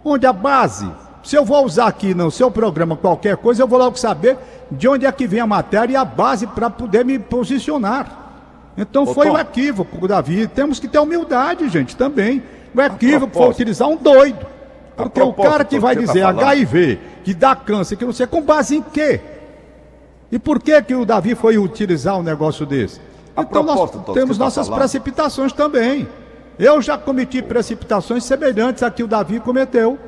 Onde 0.05 0.27
a 0.27 0.35
base? 0.35 0.87
Se 1.23 1.35
eu 1.35 1.43
vou 1.43 1.65
usar 1.65 1.87
aqui 1.87 2.13
no 2.13 2.31
seu 2.31 2.51
programa 2.51 2.95
qualquer 2.95 3.39
coisa, 3.39 3.63
eu 3.63 3.67
vou 3.67 3.79
logo 3.79 3.97
saber 3.97 4.37
de 4.71 4.87
onde 4.87 5.07
é 5.07 5.13
que 5.13 5.27
vem 5.27 5.41
a 5.41 5.47
matéria 5.47 5.95
e 5.95 5.97
a 5.97 6.05
base 6.05 6.47
para 6.47 6.69
poder 6.69 7.07
me 7.07 7.19
posicionar. 7.19 8.35
Então 8.77 9.05
Ô, 9.05 9.15
foi 9.15 9.27
Tom. 9.27 9.33
um 9.33 9.39
equívoco, 9.39 10.07
Davi. 10.07 10.47
Temos 10.47 10.79
que 10.79 10.87
ter 10.87 10.99
humildade, 10.99 11.71
gente, 11.71 11.97
também. 11.97 12.43
O 12.75 12.83
equívoco 12.83 13.33
foi 13.33 13.49
utilizar 13.49 13.89
um 13.89 13.97
doido. 13.97 14.45
Porque 14.95 15.23
o 15.23 15.33
cara 15.33 15.65
que 15.65 15.79
vai 15.79 15.95
tá 15.95 16.03
dizer 16.03 16.21
falando. 16.21 16.43
HIV, 16.43 16.99
que 17.25 17.33
dá 17.33 17.57
câncer, 17.57 17.97
que 17.97 18.05
não 18.05 18.13
sei, 18.13 18.27
com 18.27 18.43
base 18.43 18.77
em 18.77 18.83
quê? 18.83 19.23
E 20.33 20.39
por 20.39 20.61
que 20.61 20.81
que 20.83 20.95
o 20.95 21.05
Davi 21.05 21.35
foi 21.35 21.59
utilizar 21.59 22.19
um 22.19 22.23
negócio 22.23 22.65
desse? 22.67 23.01
A 23.37 23.43
então 23.43 23.63
nós 23.63 23.91
temos 24.15 24.39
tá 24.39 24.45
nossas 24.45 24.67
falando. 24.67 24.81
precipitações 24.81 25.53
também. 25.53 26.09
Eu 26.59 26.81
já 26.81 26.97
cometi 26.97 27.43
precipitações 27.43 28.25
semelhantes 28.25 28.83
a 28.83 28.91
que 28.91 29.03
o 29.03 29.09
Davi 29.09 29.41
cometeu. 29.41 29.99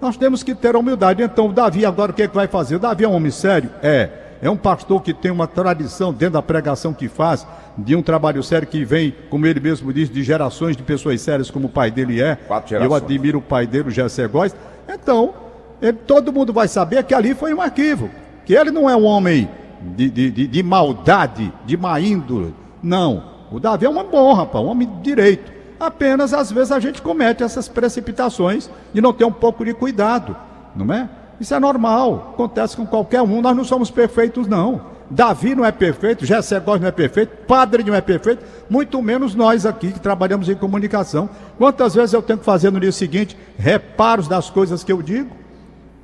Nós 0.00 0.16
temos 0.16 0.42
que 0.42 0.54
ter 0.54 0.76
humildade. 0.76 1.22
Então 1.22 1.48
o 1.48 1.52
Davi 1.52 1.84
agora 1.84 2.12
o 2.12 2.14
que, 2.14 2.22
é 2.22 2.28
que 2.28 2.34
vai 2.34 2.46
fazer? 2.46 2.76
O 2.76 2.78
Davi 2.78 3.04
é 3.04 3.08
um 3.08 3.12
homem 3.14 3.30
sério? 3.30 3.70
É. 3.82 4.08
É 4.42 4.48
um 4.48 4.56
pastor 4.56 5.02
que 5.02 5.12
tem 5.12 5.30
uma 5.30 5.46
tradição 5.46 6.12
dentro 6.12 6.34
da 6.34 6.42
pregação 6.42 6.94
que 6.94 7.08
faz, 7.08 7.46
de 7.76 7.94
um 7.94 8.02
trabalho 8.02 8.42
sério 8.42 8.66
que 8.66 8.84
vem, 8.86 9.14
como 9.28 9.46
ele 9.46 9.60
mesmo 9.60 9.92
diz, 9.92 10.08
de 10.08 10.22
gerações 10.22 10.74
de 10.78 10.82
pessoas 10.82 11.20
sérias 11.20 11.50
como 11.50 11.66
o 11.66 11.70
pai 11.70 11.90
dele 11.90 12.22
é. 12.22 12.36
Quatro 12.36 12.74
Eu 12.74 12.80
gerações. 12.80 13.02
admiro 13.02 13.38
o 13.38 13.42
pai 13.42 13.66
dele, 13.66 13.88
o 13.88 13.90
Jessé 13.90 14.26
Góes. 14.26 14.56
Então, 14.88 15.34
ele- 15.82 15.92
todo 15.92 16.32
mundo 16.32 16.54
vai 16.54 16.68
saber 16.68 17.04
que 17.04 17.12
ali 17.12 17.34
foi 17.34 17.52
um 17.52 17.60
arquivo. 17.60 18.08
Que 18.50 18.56
ele 18.56 18.72
não 18.72 18.90
é 18.90 18.96
um 18.96 19.04
homem 19.04 19.48
de, 19.94 20.10
de, 20.10 20.28
de, 20.28 20.46
de 20.48 20.60
maldade, 20.60 21.52
de 21.64 21.76
má 21.76 22.00
índole. 22.00 22.52
Não. 22.82 23.22
O 23.48 23.60
Davi 23.60 23.86
é 23.86 23.88
um 23.88 24.02
bom, 24.02 24.32
rapaz, 24.32 24.64
um 24.64 24.66
homem 24.66 24.88
de 24.88 25.02
direito. 25.02 25.52
Apenas, 25.78 26.34
às 26.34 26.50
vezes, 26.50 26.72
a 26.72 26.80
gente 26.80 27.00
comete 27.00 27.44
essas 27.44 27.68
precipitações 27.68 28.68
de 28.92 29.00
não 29.00 29.12
ter 29.12 29.24
um 29.24 29.30
pouco 29.30 29.64
de 29.64 29.72
cuidado, 29.72 30.36
não 30.74 30.92
é? 30.92 31.08
Isso 31.38 31.54
é 31.54 31.60
normal, 31.60 32.32
acontece 32.34 32.76
com 32.76 32.84
qualquer 32.84 33.22
um, 33.22 33.40
nós 33.40 33.56
não 33.56 33.62
somos 33.62 33.88
perfeitos, 33.88 34.48
não. 34.48 34.80
Davi 35.08 35.54
não 35.54 35.64
é 35.64 35.70
perfeito, 35.70 36.26
Jessé 36.26 36.58
Góes 36.58 36.80
não 36.80 36.88
é 36.88 36.92
perfeito, 36.92 37.46
Padre 37.46 37.84
não 37.84 37.94
é 37.94 38.00
perfeito, 38.00 38.44
muito 38.68 39.00
menos 39.00 39.32
nós 39.32 39.64
aqui 39.64 39.92
que 39.92 40.00
trabalhamos 40.00 40.48
em 40.48 40.56
comunicação. 40.56 41.30
Quantas 41.56 41.94
vezes 41.94 42.14
eu 42.14 42.20
tenho 42.20 42.40
que 42.40 42.44
fazer 42.44 42.72
no 42.72 42.80
dia 42.80 42.90
seguinte 42.90 43.38
reparos 43.56 44.26
das 44.26 44.50
coisas 44.50 44.82
que 44.82 44.90
eu 44.90 45.00
digo? 45.00 45.30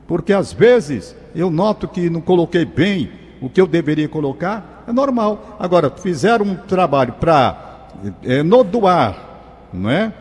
Porque 0.07 0.33
às 0.33 0.53
vezes 0.53 1.17
eu 1.37 1.51
noto 1.51 1.87
que 1.87 2.09
não 2.09 2.23
coloquei 2.23 2.65
bem 2.65 3.11
o 3.41 3.51
que 3.51 3.61
eu 3.61 3.67
deveria 3.67 4.09
colocar, 4.09 4.85
é 4.89 4.93
normal. 4.93 5.57
Agora, 5.59 5.91
fizeram 5.91 6.47
um 6.47 6.57
trabalho 6.57 7.13
para 7.13 7.89
é, 8.25 8.43
nodoar, 8.43 9.69
não 9.73 9.91
é? 9.91 10.13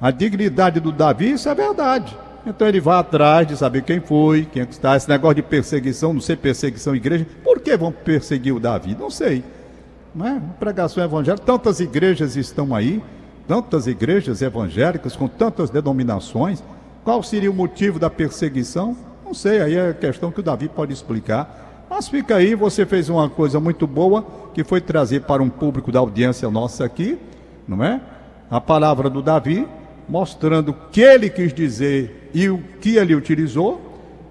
A 0.00 0.10
dignidade 0.10 0.80
do 0.80 0.90
Davi, 0.90 1.32
isso 1.32 1.48
é 1.48 1.54
verdade. 1.54 2.16
Então 2.44 2.66
ele 2.66 2.80
vai 2.80 2.98
atrás 2.98 3.46
de 3.46 3.56
saber 3.56 3.82
quem 3.82 4.00
foi, 4.00 4.44
quem 4.44 4.62
é 4.62 4.66
está. 4.68 4.96
Esse 4.96 5.08
negócio 5.08 5.36
de 5.36 5.42
perseguição, 5.42 6.12
não 6.12 6.20
sei 6.20 6.34
perseguição 6.36 6.94
igreja. 6.94 7.26
Por 7.44 7.60
que 7.60 7.76
vão 7.76 7.92
perseguir 7.92 8.54
o 8.54 8.60
Davi? 8.60 8.96
Não 8.98 9.10
sei. 9.10 9.44
Não 10.14 10.26
é? 10.26 10.40
Pregação 10.58 11.04
evangélica, 11.04 11.44
tantas 11.44 11.78
igrejas 11.78 12.36
estão 12.36 12.74
aí, 12.74 13.02
tantas 13.46 13.86
igrejas 13.86 14.42
evangélicas 14.42 15.14
com 15.14 15.28
tantas 15.28 15.70
denominações. 15.70 16.62
Qual 17.04 17.22
seria 17.22 17.50
o 17.50 17.54
motivo 17.54 17.98
da 17.98 18.10
perseguição? 18.10 18.96
Não 19.28 19.34
sei, 19.34 19.60
aí 19.60 19.76
é 19.76 19.92
questão 19.92 20.30
que 20.30 20.40
o 20.40 20.42
Davi 20.42 20.70
pode 20.70 20.90
explicar. 20.90 21.84
Mas 21.90 22.08
fica 22.08 22.36
aí, 22.36 22.54
você 22.54 22.86
fez 22.86 23.10
uma 23.10 23.28
coisa 23.28 23.60
muito 23.60 23.86
boa, 23.86 24.24
que 24.54 24.64
foi 24.64 24.80
trazer 24.80 25.20
para 25.20 25.42
um 25.42 25.50
público 25.50 25.92
da 25.92 25.98
audiência 25.98 26.50
nossa 26.50 26.86
aqui, 26.86 27.18
não 27.68 27.84
é? 27.84 28.00
A 28.50 28.58
palavra 28.58 29.10
do 29.10 29.20
Davi, 29.20 29.68
mostrando 30.08 30.70
o 30.70 30.74
que 30.90 31.02
ele 31.02 31.28
quis 31.28 31.52
dizer 31.52 32.30
e 32.32 32.48
o 32.48 32.56
que 32.80 32.96
ele 32.96 33.14
utilizou, 33.14 33.78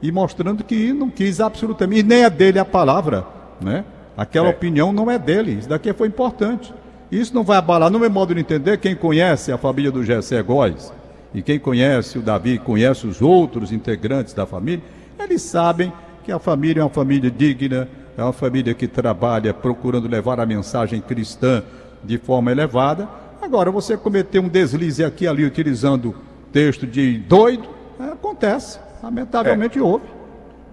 e 0.01 0.12
mostrando 0.12 0.63
que 0.63 0.92
não 0.92 1.12
quis 1.12 1.39
absolutamente, 1.39 2.00
e 2.00 2.04
nem 2.04 2.24
é 2.24 2.30
dele 2.32 2.58
a 2.58 2.66
palavra, 2.66 3.24
né? 3.62 3.86
Aquela 4.18 4.48
É. 4.48 4.50
opinião 4.50 4.92
não 4.92 5.12
é 5.12 5.20
dele, 5.20 5.51
isso 5.60 5.70
daqui 5.70 5.94
foi 5.94 6.08
importante. 6.08 6.74
Isso 7.12 7.36
não 7.36 7.44
vai 7.44 7.58
abalar, 7.58 7.92
no 7.92 8.00
meu 8.00 8.10
modo 8.10 8.34
de 8.34 8.42
entender, 8.42 8.80
quem 8.80 8.96
conhece 8.96 9.51
a 9.51 9.60
família 9.60 9.92
do 9.92 10.04
Gessé 10.04 10.42
Góes, 10.42 10.92
e 11.38 11.41
quem 11.44 11.60
conhece 11.60 12.17
o 12.17 12.22
Davi, 12.24 12.58
conhece 12.58 13.06
os 13.06 13.22
outros 13.22 13.72
integrantes 13.72 14.34
da 14.34 14.48
família, 14.48 14.84
eles 15.20 15.44
sabem 15.44 15.94
que 16.24 16.32
a 16.32 16.39
família 16.39 16.82
é 16.82 16.84
uma 16.84 16.89
família 16.89 17.29
digna, 17.29 17.88
é 18.17 18.24
uma 18.24 18.34
família 18.34 18.74
que 18.74 18.88
trabalha 18.88 19.53
procurando 19.53 20.08
levar 20.08 20.39
a 20.39 20.48
mensagem 20.48 21.00
cristã 21.00 21.62
de 22.03 22.17
forma 22.17 22.51
elevada. 22.51 23.08
Agora, 23.39 23.70
você 23.70 23.96
cometer 23.96 24.39
um 24.39 24.50
deslize 24.50 25.03
aqui 25.03 25.25
e 25.25 25.27
ali 25.27 25.46
utilizando 25.46 26.15
texto 26.51 26.88
de 26.88 27.20
doido, 27.20 27.70
é, 28.00 28.06
acontece. 28.06 28.79
Lamentavelmente 29.03 29.79
houve. 29.79 30.06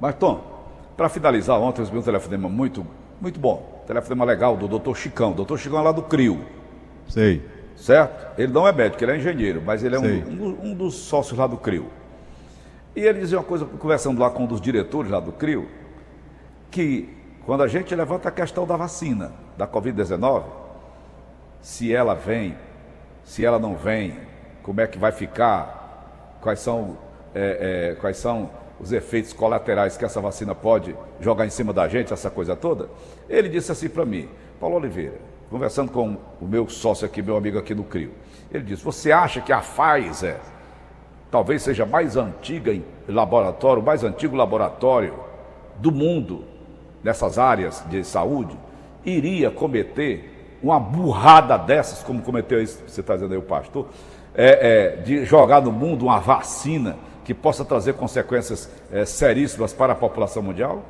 Mas, 0.00 0.14
Tom, 0.14 0.42
para 0.96 1.10
finalizar, 1.10 1.60
ontem 1.60 1.80
eu 1.80 1.84
recebi 1.84 1.98
um 1.98 2.02
telefonema 2.02 2.48
muito, 2.48 2.86
muito 3.20 3.38
bom. 3.38 3.84
Telefonema 3.86 4.24
legal 4.24 4.56
do 4.56 4.66
doutor 4.66 4.96
Chicão. 4.96 5.32
Doutor 5.32 5.58
Chicão 5.58 5.78
é 5.78 5.82
lá 5.82 5.92
do 5.92 6.00
CRIO, 6.00 6.40
Sei. 7.06 7.42
Certo? 7.76 8.38
Ele 8.40 8.52
não 8.52 8.66
é 8.66 8.72
médico, 8.72 9.02
ele 9.04 9.12
é 9.12 9.16
engenheiro, 9.16 9.62
mas 9.64 9.82
ele 9.84 9.96
é 9.96 9.98
um, 9.98 10.02
um- 10.42 10.70
um 10.70 10.74
dos 10.74 10.94
sócios 10.94 11.38
lá 11.38 11.46
do 11.46 11.56
CRIO. 11.56 11.86
E 12.96 13.00
ele 13.00 13.20
dizia 13.20 13.38
uma 13.38 13.44
coisa, 13.44 13.64
conversando 13.64 14.20
lá 14.20 14.30
com 14.30 14.44
um 14.44 14.46
dos 14.46 14.60
diretores 14.60 15.10
lá 15.10 15.18
do 15.20 15.32
CRIO, 15.32 15.68
que 16.70 17.08
quando 17.44 17.62
a 17.62 17.68
gente 17.68 17.94
levanta 17.94 18.28
a 18.28 18.32
questão 18.32 18.66
da 18.66 18.76
vacina, 18.76 19.32
da 19.56 19.66
Covid-19, 19.66 20.44
se 21.60 21.92
ela 21.94 22.14
vem, 22.14 22.56
se 23.24 23.44
ela 23.44 23.58
não 23.58 23.74
vem, 23.74 24.16
como 24.62 24.80
é 24.80 24.86
que 24.86 24.98
vai 24.98 25.12
ficar, 25.12 26.38
quais 26.40 26.60
são, 26.60 26.96
é, 27.34 27.90
é, 27.92 27.94
quais 27.96 28.16
são 28.16 28.50
os 28.80 28.92
efeitos 28.92 29.32
colaterais 29.32 29.96
que 29.96 30.04
essa 30.04 30.20
vacina 30.20 30.54
pode 30.54 30.94
jogar 31.20 31.46
em 31.46 31.50
cima 31.50 31.72
da 31.72 31.86
gente, 31.88 32.12
essa 32.12 32.30
coisa 32.30 32.56
toda. 32.56 32.88
Ele 33.28 33.48
disse 33.48 33.70
assim 33.72 33.88
para 33.88 34.04
mim, 34.04 34.28
Paulo 34.60 34.76
Oliveira, 34.76 35.18
conversando 35.54 35.92
com 35.92 36.16
o 36.40 36.46
meu 36.46 36.68
sócio 36.68 37.06
aqui, 37.06 37.22
meu 37.22 37.36
amigo 37.36 37.56
aqui 37.56 37.76
no 37.76 37.84
CRIO, 37.84 38.10
ele 38.50 38.64
disse, 38.64 38.82
você 38.82 39.12
acha 39.12 39.40
que 39.40 39.52
a 39.52 39.60
Pfizer 39.60 40.40
talvez 41.30 41.62
seja 41.62 41.86
mais 41.86 42.16
antiga 42.16 42.72
em 42.72 42.84
laboratório, 43.06 43.80
o 43.80 43.86
mais 43.86 44.02
antigo 44.02 44.34
laboratório 44.34 45.14
do 45.76 45.92
mundo 45.92 46.44
nessas 47.04 47.38
áreas 47.38 47.84
de 47.88 48.02
saúde, 48.02 48.58
iria 49.04 49.48
cometer 49.48 50.58
uma 50.60 50.80
burrada 50.80 51.56
dessas, 51.56 52.02
como 52.02 52.20
cometeu 52.20 52.60
isso, 52.60 52.82
você 52.84 53.00
está 53.00 53.14
dizendo 53.14 53.30
aí 53.30 53.38
o 53.38 53.42
pastor, 53.42 53.86
é, 54.34 54.96
é, 54.96 55.02
de 55.02 55.24
jogar 55.24 55.62
no 55.62 55.70
mundo 55.70 56.06
uma 56.06 56.18
vacina 56.18 56.96
que 57.24 57.32
possa 57.32 57.64
trazer 57.64 57.94
consequências 57.94 58.68
é, 58.90 59.04
seríssimas 59.04 59.72
para 59.72 59.92
a 59.92 59.96
população 59.96 60.42
mundial? 60.42 60.82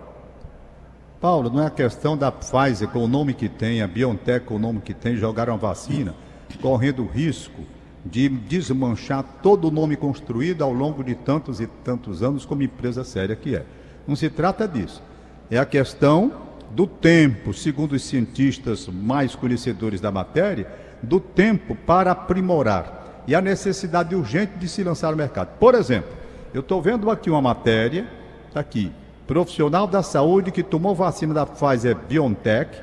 Paulo, 1.24 1.48
não 1.48 1.62
é 1.62 1.66
a 1.68 1.70
questão 1.70 2.18
da 2.18 2.30
Pfizer 2.30 2.86
com 2.88 2.98
o 2.98 3.08
nome 3.08 3.32
que 3.32 3.48
tem, 3.48 3.80
a 3.80 3.88
BioNTech 3.88 4.44
com 4.44 4.56
o 4.56 4.58
nome 4.58 4.82
que 4.82 4.92
tem, 4.92 5.16
jogaram 5.16 5.54
a 5.54 5.56
vacina, 5.56 6.14
correndo 6.60 7.06
risco 7.06 7.62
de 8.04 8.28
desmanchar 8.28 9.24
todo 9.42 9.68
o 9.68 9.70
nome 9.70 9.96
construído 9.96 10.62
ao 10.62 10.70
longo 10.70 11.02
de 11.02 11.14
tantos 11.14 11.62
e 11.62 11.66
tantos 11.82 12.22
anos 12.22 12.44
como 12.44 12.62
empresa 12.62 13.04
séria 13.04 13.34
que 13.34 13.56
é. 13.56 13.64
Não 14.06 14.14
se 14.14 14.28
trata 14.28 14.68
disso. 14.68 15.02
É 15.50 15.56
a 15.56 15.64
questão 15.64 16.30
do 16.72 16.86
tempo, 16.86 17.54
segundo 17.54 17.92
os 17.94 18.04
cientistas 18.04 18.86
mais 18.86 19.34
conhecedores 19.34 20.02
da 20.02 20.12
matéria, 20.12 20.70
do 21.02 21.18
tempo 21.18 21.74
para 21.74 22.10
aprimorar 22.10 23.24
e 23.26 23.34
a 23.34 23.40
necessidade 23.40 24.14
urgente 24.14 24.58
de 24.58 24.68
se 24.68 24.84
lançar 24.84 25.10
no 25.10 25.16
mercado. 25.16 25.56
Por 25.58 25.74
exemplo, 25.74 26.12
eu 26.52 26.60
estou 26.60 26.82
vendo 26.82 27.10
aqui 27.10 27.30
uma 27.30 27.40
matéria, 27.40 28.06
está 28.46 28.60
aqui, 28.60 28.92
profissional 29.26 29.86
da 29.86 30.02
saúde 30.02 30.50
que 30.50 30.62
tomou 30.62 30.94
vacina 30.94 31.32
da 31.32 31.46
Pfizer 31.46 31.96
BioNTech 32.08 32.78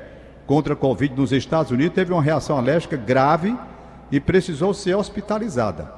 contra 0.46 0.74
a 0.74 0.76
Covid 0.76 1.14
nos 1.14 1.32
Estados 1.32 1.70
Unidos 1.70 1.94
teve 1.94 2.12
uma 2.12 2.22
reação 2.22 2.56
alérgica 2.56 2.96
grave 2.96 3.56
e 4.10 4.18
precisou 4.20 4.74
ser 4.74 4.94
hospitalizada. 4.94 5.92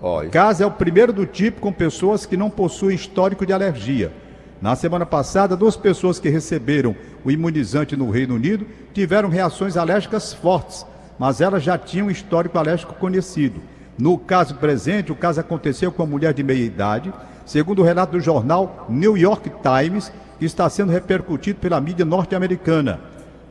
O 0.00 0.28
caso 0.30 0.62
é 0.62 0.66
o 0.66 0.70
primeiro 0.70 1.12
do 1.12 1.26
tipo 1.26 1.60
com 1.60 1.72
pessoas 1.72 2.26
que 2.26 2.36
não 2.36 2.50
possuem 2.50 2.96
histórico 2.96 3.46
de 3.46 3.52
alergia. 3.52 4.12
Na 4.60 4.74
semana 4.74 5.06
passada, 5.06 5.56
duas 5.56 5.76
pessoas 5.76 6.18
que 6.18 6.28
receberam 6.28 6.96
o 7.24 7.30
imunizante 7.30 7.96
no 7.96 8.10
Reino 8.10 8.34
Unido 8.34 8.66
tiveram 8.92 9.28
reações 9.28 9.76
alérgicas 9.76 10.32
fortes, 10.32 10.86
mas 11.18 11.40
elas 11.40 11.62
já 11.62 11.76
tinham 11.76 12.08
um 12.08 12.10
histórico 12.10 12.58
alérgico 12.58 12.94
conhecido. 12.94 13.60
No 13.98 14.18
caso 14.18 14.56
presente, 14.56 15.12
o 15.12 15.16
caso 15.16 15.40
aconteceu 15.40 15.92
com 15.92 16.02
uma 16.02 16.10
mulher 16.10 16.32
de 16.32 16.42
meia 16.42 16.64
idade, 16.64 17.12
segundo 17.44 17.80
o 17.80 17.84
relato 17.84 18.12
do 18.12 18.20
jornal 18.20 18.86
New 18.88 19.16
York 19.16 19.50
Times, 19.62 20.12
que 20.38 20.44
está 20.44 20.68
sendo 20.68 20.92
repercutido 20.92 21.58
pela 21.58 21.80
mídia 21.80 22.04
norte-americana. 22.04 23.00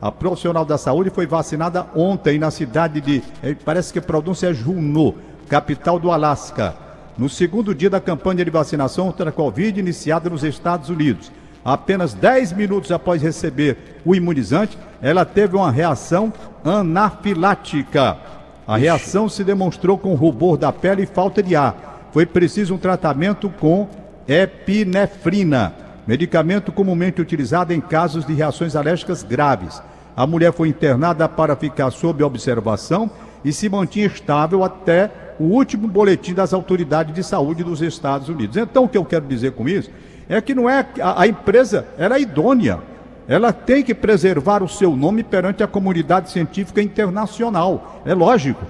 A 0.00 0.10
profissional 0.10 0.64
da 0.64 0.76
saúde 0.76 1.10
foi 1.10 1.26
vacinada 1.26 1.86
ontem 1.94 2.38
na 2.38 2.50
cidade 2.50 3.00
de, 3.00 3.22
eh, 3.42 3.54
parece 3.64 3.92
que 3.92 3.98
a 3.98 4.02
pronúncia 4.02 4.48
é 4.48 4.54
Juneau, 4.54 5.14
capital 5.48 5.98
do 5.98 6.10
Alasca, 6.10 6.74
no 7.16 7.28
segundo 7.28 7.74
dia 7.74 7.88
da 7.88 8.00
campanha 8.00 8.44
de 8.44 8.50
vacinação 8.50 9.06
contra 9.06 9.30
a 9.30 9.32
Covid 9.32 9.78
iniciada 9.78 10.28
nos 10.28 10.42
Estados 10.42 10.88
Unidos. 10.88 11.30
Apenas 11.64 12.14
10 12.14 12.52
minutos 12.52 12.90
após 12.90 13.22
receber 13.22 14.00
o 14.04 14.14
imunizante, 14.14 14.76
ela 15.00 15.24
teve 15.24 15.54
uma 15.54 15.70
reação 15.70 16.32
anafilática. 16.64 18.16
A 18.66 18.76
reação 18.76 19.28
se 19.28 19.44
demonstrou 19.44 19.96
com 19.96 20.14
rubor 20.14 20.56
da 20.56 20.72
pele 20.72 21.02
e 21.02 21.06
falta 21.06 21.42
de 21.42 21.54
ar. 21.54 21.91
Foi 22.12 22.26
preciso 22.26 22.74
um 22.74 22.78
tratamento 22.78 23.48
com 23.48 23.88
epinefrina, 24.28 25.74
medicamento 26.06 26.70
comumente 26.70 27.22
utilizado 27.22 27.72
em 27.72 27.80
casos 27.80 28.26
de 28.26 28.34
reações 28.34 28.76
alérgicas 28.76 29.22
graves. 29.22 29.82
A 30.14 30.26
mulher 30.26 30.52
foi 30.52 30.68
internada 30.68 31.26
para 31.26 31.56
ficar 31.56 31.90
sob 31.90 32.22
observação 32.22 33.10
e 33.42 33.52
se 33.52 33.68
mantinha 33.68 34.06
estável 34.06 34.62
até 34.62 35.10
o 35.40 35.44
último 35.44 35.88
boletim 35.88 36.34
das 36.34 36.52
autoridades 36.52 37.14
de 37.14 37.24
saúde 37.24 37.64
dos 37.64 37.80
Estados 37.80 38.28
Unidos. 38.28 38.58
Então, 38.58 38.84
o 38.84 38.88
que 38.88 38.98
eu 38.98 39.04
quero 39.04 39.26
dizer 39.26 39.52
com 39.52 39.66
isso 39.66 39.90
é 40.28 40.40
que 40.40 40.54
não 40.54 40.68
é 40.68 40.86
a, 41.00 41.22
a 41.22 41.26
empresa, 41.26 41.86
ela 41.96 42.16
é 42.16 42.20
idônea. 42.20 42.78
Ela 43.26 43.52
tem 43.52 43.82
que 43.82 43.94
preservar 43.94 44.62
o 44.62 44.68
seu 44.68 44.94
nome 44.94 45.22
perante 45.22 45.62
a 45.62 45.66
comunidade 45.66 46.30
científica 46.30 46.82
internacional. 46.82 48.02
É 48.04 48.12
lógico. 48.12 48.64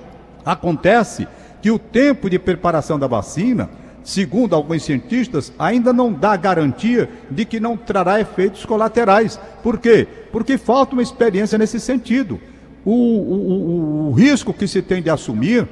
Acontece 0.44 1.26
que 1.62 1.70
o 1.70 1.78
tempo 1.78 2.28
de 2.28 2.38
preparação 2.38 2.98
da 2.98 3.06
vacina 3.06 3.70
segundo 4.04 4.54
alguns 4.54 4.82
cientistas, 4.82 5.52
ainda 5.58 5.92
não 5.92 6.12
dá 6.12 6.36
garantia 6.36 7.08
de 7.30 7.44
que 7.44 7.60
não 7.60 7.76
trará 7.76 8.20
efeitos 8.20 8.64
colaterais. 8.64 9.38
Por 9.62 9.78
quê? 9.78 10.06
Porque 10.30 10.58
falta 10.58 10.94
uma 10.94 11.02
experiência 11.02 11.58
nesse 11.58 11.78
sentido. 11.78 12.40
O, 12.84 12.90
o, 12.90 13.34
o, 13.34 14.08
o 14.08 14.12
risco 14.12 14.52
que 14.52 14.66
se 14.66 14.82
tem 14.82 15.00
de 15.00 15.10
assumir 15.10 15.68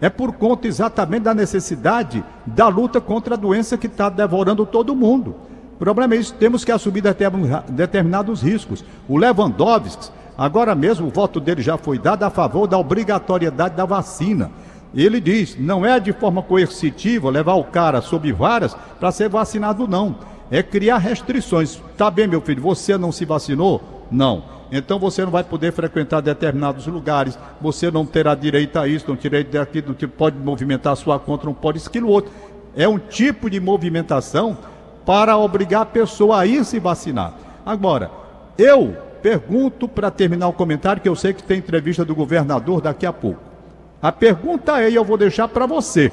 é 0.00 0.08
por 0.08 0.32
conta 0.32 0.66
exatamente 0.66 1.22
da 1.22 1.34
necessidade 1.34 2.24
da 2.46 2.68
luta 2.68 3.00
contra 3.00 3.34
a 3.34 3.38
doença 3.38 3.76
que 3.76 3.86
está 3.86 4.08
devorando 4.08 4.64
todo 4.64 4.96
mundo. 4.96 5.34
O 5.74 5.76
problema 5.76 6.14
é 6.14 6.18
isso, 6.18 6.34
temos 6.34 6.64
que 6.64 6.72
assumir 6.72 7.02
determinados 7.68 8.42
riscos. 8.42 8.84
O 9.08 9.18
Lewandowski, 9.18 10.10
agora 10.38 10.74
mesmo 10.74 11.08
o 11.08 11.10
voto 11.10 11.40
dele 11.40 11.62
já 11.62 11.76
foi 11.76 11.98
dado 11.98 12.22
a 12.22 12.30
favor 12.30 12.66
da 12.66 12.78
obrigatoriedade 12.78 13.76
da 13.76 13.84
vacina. 13.84 14.50
Ele 14.94 15.20
diz: 15.20 15.56
não 15.58 15.84
é 15.84 15.98
de 15.98 16.12
forma 16.12 16.42
coercitiva 16.42 17.30
levar 17.30 17.54
o 17.54 17.64
cara 17.64 18.00
sob 18.00 18.30
varas 18.32 18.76
para 18.98 19.12
ser 19.12 19.28
vacinado, 19.28 19.88
não. 19.88 20.16
É 20.50 20.62
criar 20.62 20.98
restrições. 20.98 21.80
Tá 21.96 22.10
bem, 22.10 22.26
meu 22.26 22.40
filho, 22.40 22.62
você 22.62 22.96
não 22.96 23.10
se 23.10 23.24
vacinou? 23.24 24.06
Não. 24.10 24.44
Então 24.70 24.98
você 24.98 25.24
não 25.24 25.30
vai 25.30 25.44
poder 25.44 25.72
frequentar 25.72 26.20
determinados 26.20 26.86
lugares, 26.86 27.38
você 27.60 27.90
não 27.90 28.04
terá 28.04 28.34
direito 28.34 28.78
a 28.78 28.88
isso, 28.88 29.06
não 29.08 29.16
direito 29.16 29.52
daquilo, 29.52 29.94
não 30.00 30.08
pode 30.08 30.36
movimentar 30.38 30.96
sua 30.96 31.18
conta, 31.18 31.46
não 31.46 31.54
pode 31.54 31.78
isso, 31.78 31.88
aquilo 31.88 32.08
outro. 32.08 32.32
É 32.76 32.88
um 32.88 32.98
tipo 32.98 33.48
de 33.48 33.60
movimentação 33.60 34.56
para 35.06 35.36
obrigar 35.36 35.82
a 35.82 35.86
pessoa 35.86 36.40
a 36.40 36.46
ir 36.46 36.64
se 36.64 36.80
vacinar. 36.80 37.34
Agora, 37.64 38.10
eu 38.58 38.96
pergunto 39.22 39.86
para 39.86 40.10
terminar 40.10 40.48
o 40.48 40.52
comentário, 40.52 41.00
que 41.00 41.08
eu 41.08 41.16
sei 41.16 41.32
que 41.32 41.42
tem 41.42 41.58
entrevista 41.58 42.04
do 42.04 42.14
governador 42.14 42.80
daqui 42.80 43.06
a 43.06 43.12
pouco. 43.12 43.53
A 44.04 44.12
pergunta 44.12 44.82
é, 44.82 44.90
e 44.90 44.94
eu 44.94 45.02
vou 45.02 45.16
deixar 45.16 45.48
para 45.48 45.64
você. 45.64 46.12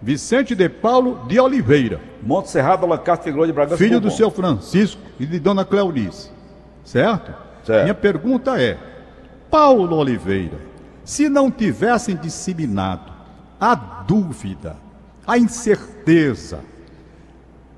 Vicente 0.00 0.54
de 0.54 0.70
Paulo 0.70 1.26
de 1.28 1.38
Oliveira. 1.38 2.00
Monte 2.22 2.48
Serrado, 2.48 2.86
Lancaster 2.86 3.30
de 3.30 3.52
Bragança. 3.52 3.76
Filho 3.76 4.00
do 4.00 4.10
seu 4.10 4.30
Francisco 4.30 5.02
e 5.20 5.26
de 5.26 5.38
Dona 5.38 5.62
Cleonice. 5.62 6.30
Certo? 6.82 7.34
certo? 7.62 7.82
Minha 7.82 7.94
pergunta 7.94 8.58
é: 8.58 8.78
Paulo 9.50 9.96
Oliveira, 9.96 10.58
se 11.04 11.28
não 11.28 11.50
tivessem 11.50 12.16
disseminado 12.16 13.12
a 13.60 13.74
dúvida, 13.74 14.78
a 15.26 15.36
incerteza, 15.36 16.60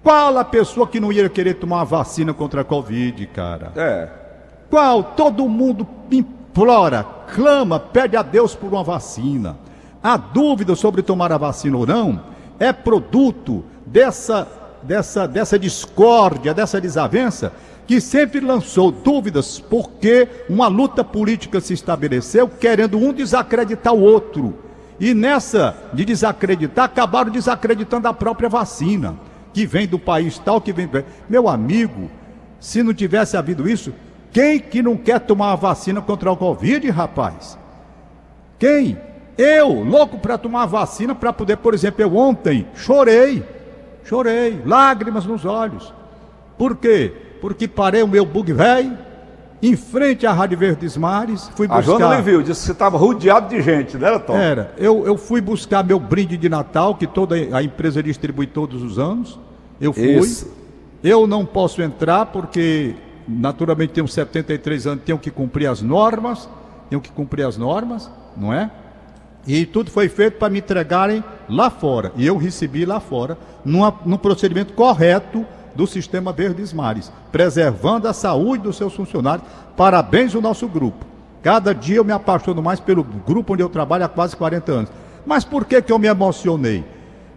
qual 0.04 0.38
a 0.38 0.44
pessoa 0.44 0.86
que 0.86 1.00
não 1.00 1.12
ia 1.12 1.28
querer 1.28 1.54
tomar 1.54 1.80
a 1.80 1.84
vacina 1.84 2.32
contra 2.32 2.60
a 2.60 2.64
Covid, 2.64 3.26
cara? 3.26 3.72
É. 3.74 4.08
Qual? 4.70 5.02
Todo 5.02 5.48
mundo 5.48 5.84
implora, 6.58 7.06
clama, 7.34 7.78
pede 7.78 8.16
a 8.16 8.22
Deus 8.22 8.54
por 8.54 8.72
uma 8.72 8.82
vacina. 8.82 9.56
A 10.02 10.16
dúvida 10.16 10.74
sobre 10.74 11.02
tomar 11.02 11.30
a 11.30 11.38
vacina 11.38 11.76
ou 11.76 11.86
não 11.86 12.20
é 12.58 12.72
produto 12.72 13.64
dessa, 13.86 14.48
dessa, 14.82 15.28
dessa 15.28 15.56
discórdia, 15.56 16.52
dessa 16.52 16.80
desavença, 16.80 17.52
que 17.86 18.00
sempre 18.00 18.40
lançou 18.40 18.90
dúvidas 18.90 19.60
porque 19.60 20.28
uma 20.50 20.66
luta 20.66 21.04
política 21.04 21.60
se 21.60 21.74
estabeleceu 21.74 22.48
querendo 22.48 22.98
um 22.98 23.12
desacreditar 23.12 23.94
o 23.94 24.00
outro. 24.00 24.56
E 24.98 25.14
nessa 25.14 25.76
de 25.92 26.04
desacreditar, 26.04 26.86
acabaram 26.86 27.30
desacreditando 27.30 28.08
a 28.08 28.12
própria 28.12 28.48
vacina, 28.48 29.16
que 29.54 29.64
vem 29.64 29.86
do 29.86 29.98
país 29.98 30.38
tal, 30.38 30.60
que 30.60 30.72
vem. 30.72 30.90
Meu 31.28 31.48
amigo, 31.48 32.10
se 32.58 32.82
não 32.82 32.92
tivesse 32.92 33.36
havido 33.36 33.68
isso, 33.68 33.92
quem 34.32 34.58
que 34.58 34.82
não 34.82 34.96
quer 34.96 35.20
tomar 35.20 35.52
a 35.52 35.56
vacina 35.56 36.00
contra 36.00 36.30
o 36.30 36.36
Covid, 36.36 36.90
rapaz? 36.90 37.58
Quem? 38.58 38.98
Eu, 39.36 39.84
louco 39.84 40.18
para 40.18 40.36
tomar 40.36 40.64
a 40.64 40.66
vacina 40.66 41.14
para 41.14 41.32
poder, 41.32 41.58
por 41.58 41.72
exemplo, 41.72 42.02
eu 42.02 42.16
ontem 42.16 42.66
chorei, 42.74 43.42
chorei, 44.04 44.60
lágrimas 44.66 45.24
nos 45.24 45.44
olhos. 45.44 45.94
Por 46.56 46.76
quê? 46.76 47.12
Porque 47.40 47.68
parei 47.68 48.02
o 48.02 48.08
meu 48.08 48.26
bug 48.26 48.52
velho 48.52 48.98
em 49.62 49.76
frente 49.76 50.26
à 50.26 50.32
Rádio 50.32 50.58
Verdes 50.58 50.96
Mares, 50.96 51.50
fui 51.54 51.66
buscar... 51.66 51.78
A 51.78 51.82
Joana 51.82 52.16
lhe 52.16 52.22
viu, 52.22 52.42
disse 52.42 52.60
que 52.60 52.66
você 52.66 52.72
estava 52.72 52.96
rodeado 52.96 53.48
de 53.48 53.60
gente, 53.60 53.96
né, 53.96 54.16
Tom? 54.18 54.36
Era, 54.36 54.72
eu, 54.78 55.04
eu 55.04 55.16
fui 55.18 55.40
buscar 55.40 55.84
meu 55.84 55.98
brinde 55.98 56.36
de 56.36 56.48
Natal, 56.48 56.94
que 56.94 57.06
toda 57.06 57.34
a 57.34 57.62
empresa 57.62 58.02
distribui 58.02 58.46
todos 58.46 58.82
os 58.82 58.98
anos, 58.98 59.38
eu 59.80 59.92
fui, 59.92 60.16
Isso. 60.16 60.52
eu 61.02 61.26
não 61.26 61.44
posso 61.44 61.82
entrar 61.82 62.26
porque 62.26 62.94
naturalmente 63.28 63.92
tenho 63.92 64.08
73 64.08 64.86
anos, 64.86 65.04
tenho 65.04 65.18
que 65.18 65.30
cumprir 65.30 65.66
as 65.66 65.82
normas, 65.82 66.48
tenho 66.88 67.00
que 67.00 67.10
cumprir 67.10 67.44
as 67.44 67.58
normas, 67.58 68.10
não 68.36 68.52
é? 68.52 68.70
E 69.46 69.66
tudo 69.66 69.90
foi 69.90 70.08
feito 70.08 70.38
para 70.38 70.48
me 70.48 70.58
entregarem 70.58 71.22
lá 71.48 71.70
fora. 71.70 72.12
E 72.16 72.26
eu 72.26 72.36
recebi 72.36 72.84
lá 72.84 73.00
fora, 73.00 73.38
numa, 73.64 73.94
num 74.04 74.16
procedimento 74.16 74.72
correto 74.72 75.44
do 75.74 75.86
sistema 75.86 76.32
Verdes 76.32 76.72
Mares, 76.72 77.12
preservando 77.30 78.08
a 78.08 78.12
saúde 78.12 78.64
dos 78.64 78.76
seus 78.76 78.94
funcionários. 78.94 79.46
Parabéns 79.76 80.34
ao 80.34 80.42
nosso 80.42 80.66
grupo. 80.66 81.06
Cada 81.42 81.72
dia 81.72 81.96
eu 81.96 82.04
me 82.04 82.12
apaixono 82.12 82.62
mais 82.62 82.80
pelo 82.80 83.04
grupo 83.04 83.52
onde 83.52 83.62
eu 83.62 83.68
trabalho 83.68 84.04
há 84.04 84.08
quase 84.08 84.36
40 84.36 84.72
anos. 84.72 84.90
Mas 85.24 85.44
por 85.44 85.64
que, 85.64 85.80
que 85.80 85.92
eu 85.92 85.98
me 85.98 86.08
emocionei? 86.08 86.84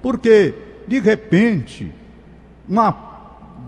Porque, 0.01 0.56
de 0.88 0.99
repente, 0.99 1.93
uma 2.67 2.91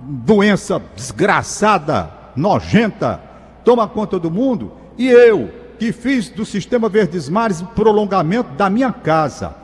doença 0.03 0.81
desgraçada, 0.95 2.09
nojenta, 2.35 3.19
toma 3.63 3.87
conta 3.87 4.19
do 4.19 4.29
mundo, 4.29 4.71
e 4.97 5.07
eu, 5.07 5.49
que 5.79 5.91
fiz 5.91 6.29
do 6.29 6.45
sistema 6.45 6.89
Verdes 6.89 7.29
Mares 7.29 7.61
o 7.61 7.65
prolongamento 7.67 8.51
da 8.53 8.69
minha 8.69 8.91
casa, 8.91 9.55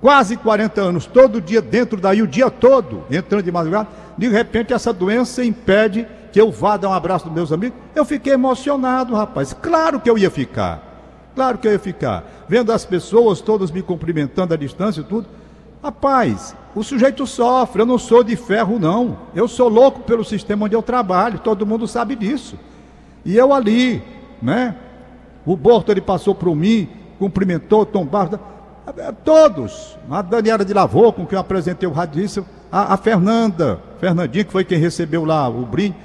quase 0.00 0.36
40 0.36 0.80
anos, 0.80 1.06
todo 1.06 1.40
dia 1.40 1.60
dentro 1.60 2.00
daí, 2.00 2.22
o 2.22 2.26
dia 2.26 2.50
todo, 2.50 3.04
entrando 3.10 3.42
de 3.42 3.52
madrugada, 3.52 3.88
de 4.16 4.28
repente 4.28 4.72
essa 4.72 4.92
doença 4.92 5.44
impede 5.44 6.06
que 6.32 6.40
eu 6.40 6.50
vá 6.50 6.76
dar 6.76 6.88
um 6.88 6.92
abraço 6.92 7.24
dos 7.24 7.34
meus 7.34 7.52
amigos. 7.52 7.78
Eu 7.94 8.04
fiquei 8.04 8.32
emocionado, 8.32 9.14
rapaz. 9.14 9.52
Claro 9.52 10.00
que 10.00 10.08
eu 10.08 10.16
ia 10.16 10.30
ficar. 10.30 10.90
Claro 11.34 11.58
que 11.58 11.66
eu 11.66 11.72
ia 11.72 11.78
ficar. 11.78 12.24
Vendo 12.48 12.72
as 12.72 12.84
pessoas 12.84 13.40
todas 13.40 13.70
me 13.70 13.82
cumprimentando 13.82 14.54
à 14.54 14.56
distância 14.56 15.00
e 15.00 15.04
tudo. 15.04 15.26
Rapaz, 15.82 16.54
o 16.74 16.82
sujeito 16.82 17.26
sofre, 17.26 17.80
eu 17.80 17.86
não 17.86 17.96
sou 17.96 18.22
de 18.22 18.36
ferro, 18.36 18.78
não. 18.78 19.16
Eu 19.34 19.48
sou 19.48 19.68
louco 19.68 20.00
pelo 20.00 20.24
sistema 20.24 20.66
onde 20.66 20.76
eu 20.76 20.82
trabalho, 20.82 21.38
todo 21.38 21.66
mundo 21.66 21.88
sabe 21.88 22.14
disso. 22.14 22.58
E 23.24 23.36
eu 23.36 23.52
ali, 23.52 24.02
né? 24.42 24.76
O 25.46 25.56
Borto 25.56 25.90
ele 25.90 26.02
passou 26.02 26.34
por 26.34 26.54
mim, 26.54 26.86
cumprimentou, 27.18 27.86
Tom 27.86 28.04
Barros, 28.04 28.38
todos. 29.24 29.98
A 30.10 30.20
Daniela 30.20 30.64
de 30.64 30.74
Lavô, 30.74 31.12
com 31.12 31.24
quem 31.24 31.36
eu 31.36 31.40
apresentei 31.40 31.88
o 31.88 31.92
radício, 31.92 32.44
a, 32.70 32.94
a 32.94 32.96
Fernanda, 32.98 33.80
Fernandinha, 33.98 34.44
que 34.44 34.52
foi 34.52 34.64
quem 34.64 34.78
recebeu 34.78 35.24
lá 35.24 35.48
o 35.48 35.64
brinde. 35.64 35.96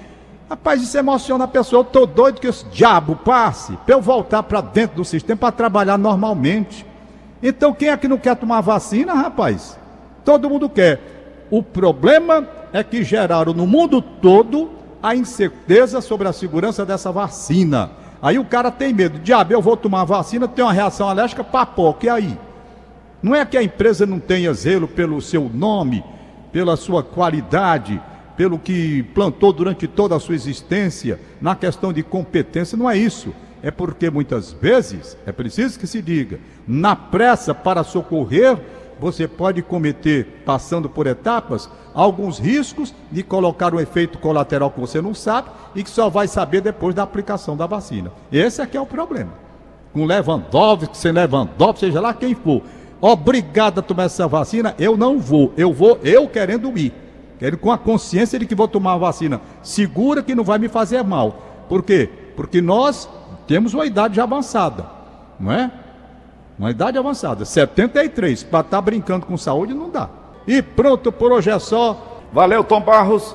Rapaz, 0.49 0.81
isso 0.81 0.97
emociona 0.97 1.43
a 1.43 1.47
pessoa. 1.47 1.81
Eu 1.81 1.85
tô 1.85 2.05
doido 2.05 2.39
que 2.39 2.47
esse 2.47 2.63
diabo 2.65 3.15
passe 3.15 3.77
para 3.85 3.95
eu 3.95 4.01
voltar 4.01 4.43
para 4.43 4.61
dentro 4.61 4.97
do 4.97 5.05
sistema 5.05 5.37
para 5.37 5.51
trabalhar 5.51 5.97
normalmente. 5.97 6.85
Então, 7.47 7.71
quem 7.75 7.89
é 7.89 7.97
que 7.97 8.07
não 8.07 8.17
quer 8.17 8.35
tomar 8.35 8.59
vacina, 8.61 9.13
rapaz? 9.13 9.77
Todo 10.23 10.49
mundo 10.49 10.67
quer. 10.67 11.45
O 11.51 11.61
problema 11.61 12.49
é 12.73 12.83
que 12.83 13.03
geraram 13.03 13.53
no 13.53 13.67
mundo 13.67 14.01
todo 14.01 14.71
a 15.01 15.15
incerteza 15.15 16.01
sobre 16.01 16.27
a 16.27 16.33
segurança 16.33 16.83
dessa 16.83 17.11
vacina. 17.11 17.91
Aí 18.19 18.39
o 18.39 18.45
cara 18.45 18.71
tem 18.71 18.91
medo. 18.91 19.19
Diabo, 19.19 19.53
eu 19.53 19.61
vou 19.61 19.77
tomar 19.77 20.05
vacina, 20.05 20.47
tem 20.47 20.65
uma 20.65 20.73
reação 20.73 21.07
alérgica, 21.07 21.43
papoca, 21.43 22.07
e 22.07 22.09
aí? 22.09 22.37
Não 23.21 23.35
é 23.35 23.45
que 23.45 23.55
a 23.55 23.61
empresa 23.61 24.07
não 24.07 24.19
tenha 24.19 24.51
zelo 24.51 24.87
pelo 24.87 25.21
seu 25.21 25.47
nome, 25.47 26.03
pela 26.51 26.75
sua 26.75 27.03
qualidade, 27.03 28.01
pelo 28.35 28.57
que 28.57 29.03
plantou 29.13 29.53
durante 29.53 29.87
toda 29.87 30.15
a 30.15 30.19
sua 30.19 30.33
existência, 30.33 31.19
na 31.39 31.55
questão 31.55 31.93
de 31.93 32.01
competência, 32.01 32.75
não 32.75 32.89
é 32.89 32.97
isso. 32.97 33.31
É 33.63 33.71
porque 33.71 34.09
muitas 34.09 34.51
vezes, 34.51 35.17
é 35.25 35.31
preciso 35.31 35.79
que 35.79 35.87
se 35.87 36.01
diga, 36.01 36.39
na 36.67 36.95
pressa 36.95 37.53
para 37.53 37.83
socorrer, 37.83 38.57
você 38.99 39.27
pode 39.27 39.61
cometer, 39.61 40.41
passando 40.45 40.89
por 40.89 41.07
etapas, 41.07 41.69
alguns 41.93 42.39
riscos 42.39 42.93
de 43.11 43.23
colocar 43.23 43.73
um 43.73 43.79
efeito 43.79 44.17
colateral 44.19 44.71
que 44.71 44.79
você 44.79 45.01
não 45.01 45.13
sabe 45.13 45.49
e 45.75 45.83
que 45.83 45.89
só 45.89 46.09
vai 46.09 46.27
saber 46.27 46.61
depois 46.61 46.95
da 46.95 47.03
aplicação 47.03 47.57
da 47.57 47.65
vacina. 47.65 48.11
Esse 48.31 48.61
aqui 48.61 48.77
é, 48.77 48.79
é 48.79 48.83
o 48.83 48.85
problema. 48.85 49.31
Com 49.93 50.05
Lewandowski, 50.05 50.97
sem 50.97 51.11
Lewandowski, 51.11 51.79
seja 51.79 52.01
lá 52.01 52.13
quem 52.13 52.35
for, 52.35 52.61
obrigado 53.01 53.79
a 53.79 53.81
tomar 53.81 54.03
essa 54.03 54.27
vacina, 54.27 54.75
eu 54.77 54.97
não 54.97 55.19
vou. 55.19 55.53
Eu 55.57 55.73
vou 55.73 55.99
eu 56.03 56.27
querendo 56.27 56.77
ir. 56.77 56.93
Quero 57.39 57.57
com 57.57 57.71
a 57.71 57.77
consciência 57.77 58.39
de 58.39 58.45
que 58.45 58.55
vou 58.55 58.67
tomar 58.67 58.93
a 58.93 58.97
vacina 58.97 59.41
segura 59.61 60.23
que 60.23 60.35
não 60.35 60.43
vai 60.43 60.57
me 60.57 60.69
fazer 60.69 61.03
mal. 61.03 61.65
Por 61.67 61.83
quê? 61.83 62.09
Porque 62.35 62.61
nós 62.61 63.09
temos 63.47 63.73
uma 63.73 63.85
idade 63.85 64.19
avançada, 64.19 64.85
não 65.39 65.51
é? 65.51 65.71
Uma 66.57 66.71
idade 66.71 66.97
avançada, 66.97 67.43
73. 67.45 68.43
Para 68.43 68.59
estar 68.61 68.77
tá 68.77 68.81
brincando 68.81 69.25
com 69.25 69.37
saúde 69.37 69.73
não 69.73 69.89
dá. 69.89 70.09
E 70.47 70.61
pronto, 70.61 71.11
por 71.11 71.31
hoje 71.31 71.49
é 71.49 71.59
só. 71.59 72.21
Valeu, 72.31 72.63
Tom 72.63 72.81
Barros. 72.81 73.23